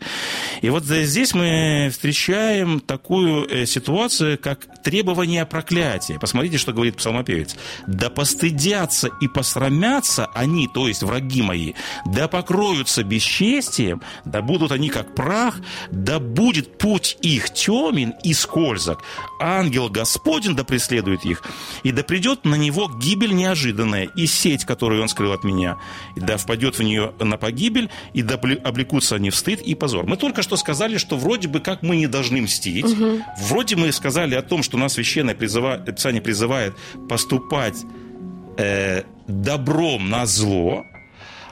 И 0.63 0.71
вот 0.71 0.85
здесь 0.85 1.35
мы 1.35 1.91
встречаем 1.93 2.81
такую 2.81 3.47
э, 3.47 3.67
ситуацию, 3.67 4.39
как 4.39 4.83
требование 4.83 5.45
проклятия. 5.45 6.19
Посмотрите, 6.19 6.57
что 6.57 6.73
говорит 6.73 6.97
псалмопевец. 6.97 7.57
«Да 7.87 8.09
постыдятся 8.09 9.11
и 9.21 9.29
посрамятся 9.29 10.27
они, 10.35 10.67
то 10.67 10.89
есть 10.89 11.03
враги 11.03 11.43
мои, 11.43 11.75
да 12.07 12.27
покроются 12.27 13.03
бесчестием, 13.03 13.46
бесчестием, 13.47 14.03
да 14.25 14.43
будут 14.43 14.73
они 14.73 14.89
как 14.89 15.15
прах, 15.15 15.57
да 15.91 16.19
будет 16.19 16.79
путь 16.79 17.17
их 17.23 17.51
темен 17.53 18.15
и 18.23 18.33
скользок. 18.33 19.03
Ангел 19.41 19.89
Господень 19.89 20.55
да 20.55 20.65
преследует 20.65 21.25
их, 21.25 21.43
и 21.83 21.93
да 21.93 22.03
придет 22.03 22.45
на 22.45 22.55
него 22.55 22.89
гибель 22.89 23.35
неожиданная, 23.35 24.09
и 24.17 24.27
сеть, 24.27 24.65
которую 24.65 25.03
он 25.03 25.09
скрыл 25.09 25.33
от 25.33 25.45
меня, 25.45 25.79
и 26.17 26.21
да 26.21 26.37
впадет 26.37 26.79
в 26.79 26.83
нее 26.83 27.13
на 27.21 27.37
погибель, 27.37 27.91
и 28.15 28.23
да 28.23 28.35
облекутся 28.65 29.17
они 29.17 29.31
в 29.31 29.37
стыд 29.37 29.61
и 29.61 29.75
позор. 29.75 30.07
Мы 30.07 30.17
только 30.17 30.43
что 30.43 30.57
сказали, 30.57 30.99
что 30.99 31.17
вроде 31.17 31.49
бы 31.49 31.61
как 31.61 31.83
мы 31.83 31.97
не 31.97 32.07
должны 32.07 32.43
мстить, 32.43 32.85
угу. 32.85 33.23
вроде 33.39 33.77
мы 33.77 33.93
сказали 33.93 34.35
о 34.35 34.43
том, 34.43 34.63
что 34.63 34.79
нас 34.79 34.95
Священное 34.95 35.35
призыва... 35.35 35.79
Писание 35.79 36.23
призывает 36.23 36.75
поступать 37.09 37.77
э, 38.59 39.03
добром 39.27 40.09
на 40.09 40.27
зло, 40.27 40.85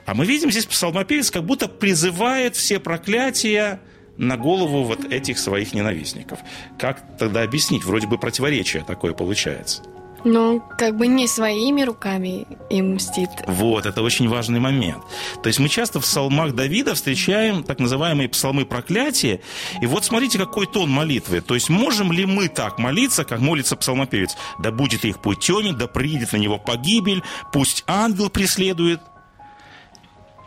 а 0.07 0.15
мы 0.15 0.27
видим 0.27 0.51
здесь 0.51 0.67
псалмопевец 0.67 1.31
как 1.31 1.45
будто 1.45 1.69
призывает 1.69 2.57
все 2.57 2.79
проклятия 2.79 3.81
на 4.17 4.37
голову 4.37 4.85
вот 4.85 5.05
этих 5.05 5.39
своих 5.39 5.75
ненавистников. 5.75 6.39
Как 6.79 7.03
тогда 7.19 7.43
объяснить? 7.43 7.85
Вроде 7.85 8.07
бы 8.07 8.19
противоречие 8.19 8.85
такое 8.85 9.13
получается. 9.13 9.83
Ну, 10.27 10.63
как 10.79 10.97
бы 10.97 11.07
не 11.07 11.29
своими 11.29 11.83
руками 11.83 12.47
им 12.71 12.95
мстит. 12.95 13.29
Вот, 13.47 13.85
это 13.85 14.01
очень 14.01 14.27
важный 14.27 14.59
момент. 14.59 15.05
То 15.43 15.49
есть 15.49 15.59
мы 15.59 15.69
часто 15.69 16.01
в 16.01 16.03
псалмах 16.05 16.55
Давида 16.55 16.95
встречаем 16.95 17.63
так 17.63 17.79
называемые 17.79 18.31
псалмы 18.31 18.65
проклятия. 18.65 19.41
И 19.83 19.87
вот 19.87 20.07
смотрите, 20.07 20.39
какой 20.39 20.67
тон 20.67 20.89
молитвы. 20.89 21.43
То 21.43 21.55
есть 21.55 21.69
можем 21.69 22.11
ли 22.11 22.25
мы 22.25 22.49
так 22.49 22.79
молиться, 22.79 23.25
как 23.25 23.41
молится 23.41 23.77
псалмопевец? 23.77 24.35
Да 24.59 24.73
будет 24.73 25.05
их 25.05 25.21
путь 25.21 25.41
темен, 25.41 25.77
да 25.77 25.89
придет 25.89 26.33
на 26.33 26.39
него 26.39 26.57
погибель, 26.57 27.23
пусть 27.53 27.85
ангел 27.87 28.31
преследует– 28.31 29.01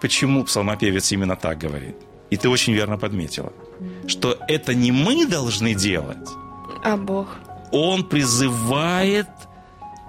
Почему 0.02 0.44
псалмопевец 0.44 1.12
именно 1.12 1.36
так 1.36 1.58
говорит? 1.58 1.96
И 2.30 2.38
ты 2.38 2.50
очень 2.50 2.74
верно 2.74 2.98
подметила, 2.98 3.54
что 4.08 4.38
это 4.48 4.74
не 4.74 4.92
мы 4.92 5.26
должны 5.26 5.74
делать, 5.74 6.28
а 6.84 6.98
Бог. 6.98 7.28
Он 7.72 8.04
призывает 8.04 9.28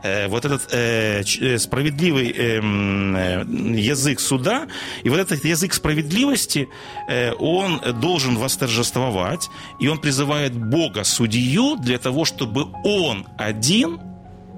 э, 0.05 0.29
вот 0.29 0.45
этот 0.45 0.73
э, 0.73 1.23
э 1.41 1.59
справедливый 1.59 2.31
э, 2.31 2.61
э, 2.61 3.45
язык 3.81 4.21
суда, 4.21 4.67
и 5.03 5.11
вот 5.11 5.19
этот 5.19 5.45
язык 5.45 5.73
справедливости, 5.75 6.69
э, 7.09 7.33
он 7.33 7.81
должен 8.01 8.37
восторжествовать, 8.37 9.49
и 9.81 9.89
он 9.89 9.99
призывает 9.99 10.55
Бога 10.55 11.05
судью 11.05 11.77
для 11.77 11.99
того, 11.99 12.25
чтобы 12.25 12.67
он 12.85 13.27
один 13.39 14.01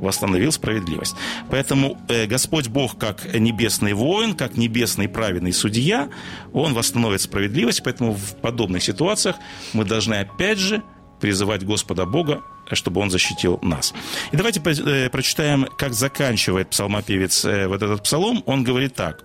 восстановил 0.01 0.53
справедливость. 0.53 1.15
Поэтому 1.51 1.99
э, 2.09 2.27
Господь 2.27 2.69
Бог, 2.69 2.99
как 2.99 3.35
небесный 3.35 3.93
воин, 3.93 4.35
как 4.35 4.57
небесный 4.57 5.09
праведный 5.09 5.53
судья, 5.53 6.09
Он 6.53 6.75
восстановит 6.75 7.21
справедливость, 7.21 7.83
поэтому 7.83 8.15
в 8.15 8.37
подобных 8.37 8.83
ситуациях 8.83 9.37
мы 9.73 9.85
должны 9.85 10.15
опять 10.15 10.59
же 10.59 10.83
призывать 11.21 11.65
Господа 11.65 12.07
Бога 12.07 12.43
чтобы 12.77 13.01
он 13.01 13.11
защитил 13.11 13.59
нас. 13.63 13.95
И 14.33 14.37
давайте 14.37 14.61
э, 14.61 15.09
прочитаем, 15.11 15.67
как 15.77 15.95
заканчивает 15.95 16.71
псалмопевец 16.71 17.45
э, 17.45 17.67
вот 17.67 17.83
этот 17.83 18.03
псалом. 18.03 18.43
Он 18.47 18.65
говорит 18.65 18.95
так. 18.95 19.25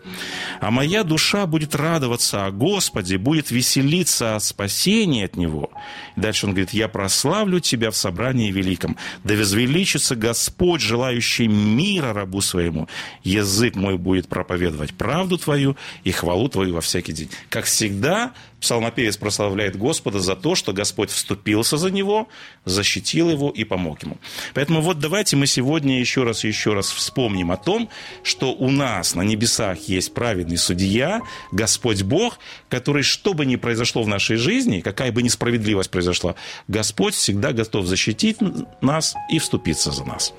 «А 0.60 0.72
моя 0.72 1.04
душа 1.04 1.46
будет 1.46 1.76
радоваться 1.76 2.46
о 2.46 2.52
Господе, 2.52 3.18
будет 3.18 3.52
веселиться 3.52 4.36
о 4.36 4.40
спасении 4.40 5.26
от 5.26 5.36
Него». 5.36 5.70
И 6.16 6.22
дальше 6.22 6.46
он 6.46 6.52
говорит, 6.52 6.72
«Я 6.72 6.88
прославлю 6.88 7.60
Тебя 7.60 7.92
в 7.92 7.96
собрании 7.96 8.52
великом, 8.52 8.98
да 9.24 9.36
возвеличится 9.36 10.16
Господь, 10.16 10.82
желающий 10.82 11.48
мира 11.48 12.14
рабу 12.14 12.42
своему. 12.42 12.88
Язык 13.24 13.76
мой 13.76 13.98
будет 13.98 14.28
проповедовать 14.28 14.94
правду 14.94 15.38
Твою 15.38 15.76
и 16.04 16.12
хвалу 16.12 16.50
Твою 16.50 16.76
во 16.76 16.82
всякий 16.82 17.14
день». 17.14 17.30
Как 17.50 17.66
всегда, 17.66 18.34
псалмопевец 18.60 19.18
прославляет 19.18 19.76
Господа 19.78 20.20
за 20.20 20.36
то, 20.36 20.56
что 20.56 20.74
Господь 20.74 21.12
вступился 21.12 21.78
за 21.78 21.92
него, 21.92 22.28
защитил 22.66 23.30
его 23.30 23.35
и 23.50 23.64
помог 23.64 24.04
ему. 24.04 24.18
Поэтому 24.54 24.82
вот 24.82 25.00
давайте 25.00 25.36
мы 25.36 25.48
сегодня 25.48 26.00
еще 26.00 26.24
раз 26.24 26.44
и 26.44 26.48
еще 26.48 26.74
раз 26.74 26.92
вспомним 26.92 27.52
о 27.52 27.58
том, 27.58 27.90
что 28.24 28.54
у 28.54 28.70
нас 28.72 29.16
на 29.16 29.22
небесах 29.22 29.78
есть 29.88 30.14
праведный 30.14 30.58
судья, 30.58 31.22
Господь 31.52 32.04
Бог, 32.04 32.40
который, 32.70 33.04
что 33.04 33.34
бы 33.34 33.46
ни 33.46 33.56
произошло 33.56 34.04
в 34.04 34.08
нашей 34.08 34.38
жизни, 34.38 34.82
какая 34.82 35.12
бы 35.12 35.22
несправедливость 35.22 35.90
произошла, 35.92 36.36
Господь 36.68 37.14
всегда 37.14 37.52
готов 37.52 37.86
защитить 37.86 38.38
нас 38.82 39.16
и 39.30 39.40
вступиться 39.40 39.92
за 39.92 40.04
нас. 40.06 40.34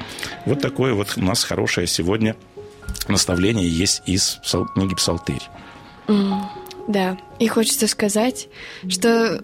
Вот 0.44 0.60
такое 0.60 0.94
вот 0.94 1.14
у 1.16 1.22
нас 1.22 1.44
хорошее 1.44 1.86
сегодня 1.86 2.36
наставление 3.08 3.68
есть 3.68 4.02
из 4.06 4.38
книги 4.74 4.94
«Псалтырь». 4.94 5.42
Да, 6.88 7.18
и 7.40 7.48
хочется 7.48 7.88
сказать, 7.88 8.48
что 8.88 9.42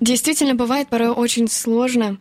действительно 0.00 0.54
бывает 0.54 0.88
порой 0.88 1.08
очень 1.08 1.48
сложно 1.48 2.18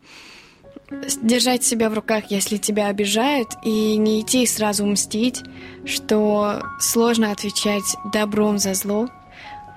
держать 1.22 1.64
себя 1.64 1.90
в 1.90 1.94
руках, 1.94 2.26
если 2.30 2.58
тебя 2.58 2.88
обижают, 2.88 3.50
и 3.64 3.98
не 3.98 4.22
идти 4.22 4.46
сразу 4.46 4.86
мстить, 4.86 5.42
что 5.86 6.62
сложно 6.80 7.32
отвечать 7.32 7.84
добром 8.14 8.58
за 8.58 8.74
зло. 8.74 9.08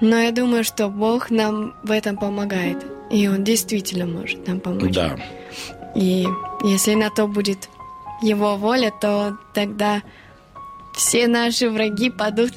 Но 0.00 0.18
я 0.18 0.30
думаю, 0.30 0.64
что 0.64 0.88
Бог 0.88 1.30
нам 1.30 1.74
в 1.82 1.90
этом 1.90 2.16
помогает, 2.16 2.84
и 3.10 3.28
Он 3.28 3.44
действительно 3.44 4.06
может 4.06 4.46
нам 4.46 4.60
помочь. 4.60 4.94
Да. 4.94 5.16
И 5.94 6.26
если 6.64 6.94
на 6.94 7.10
то 7.10 7.26
будет 7.26 7.68
Его 8.22 8.56
воля, 8.56 8.92
то 9.00 9.38
тогда 9.54 10.02
все 10.96 11.28
наши 11.28 11.70
враги 11.70 12.10
падут. 12.10 12.52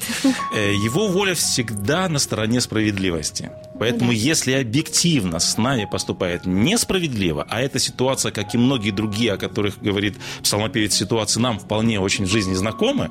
Э, 0.54 0.72
его 0.72 1.08
воля 1.08 1.34
всегда 1.34 2.08
на 2.08 2.18
стороне 2.18 2.60
справедливости. 2.60 3.50
Поэтому, 3.80 4.10
Да. 4.10 4.16
если 4.16 4.52
объективно 4.52 5.38
с 5.38 5.56
нами 5.58 5.88
поступает 5.90 6.46
несправедливо, 6.46 7.46
а 7.48 7.62
эта 7.62 7.78
ситуация, 7.78 8.30
как 8.30 8.54
и 8.54 8.58
многие 8.58 8.90
другие, 8.92 9.32
о 9.32 9.36
которых 9.38 9.82
говорит 9.82 10.16
псалмопевец, 10.42 10.94
ситуации 10.94 11.40
нам 11.40 11.58
вполне 11.58 11.98
очень 11.98 12.26
в 12.26 12.28
жизни 12.30 12.54
знакомы, 12.54 13.08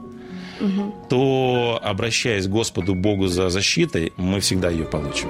то, 1.10 1.80
обращаясь 1.82 2.46
к 2.46 2.50
Господу 2.50 2.94
Богу 2.94 3.28
за 3.28 3.50
защитой, 3.50 4.14
мы 4.18 4.40
всегда 4.40 4.70
ее 4.70 4.86
получим. 4.86 5.30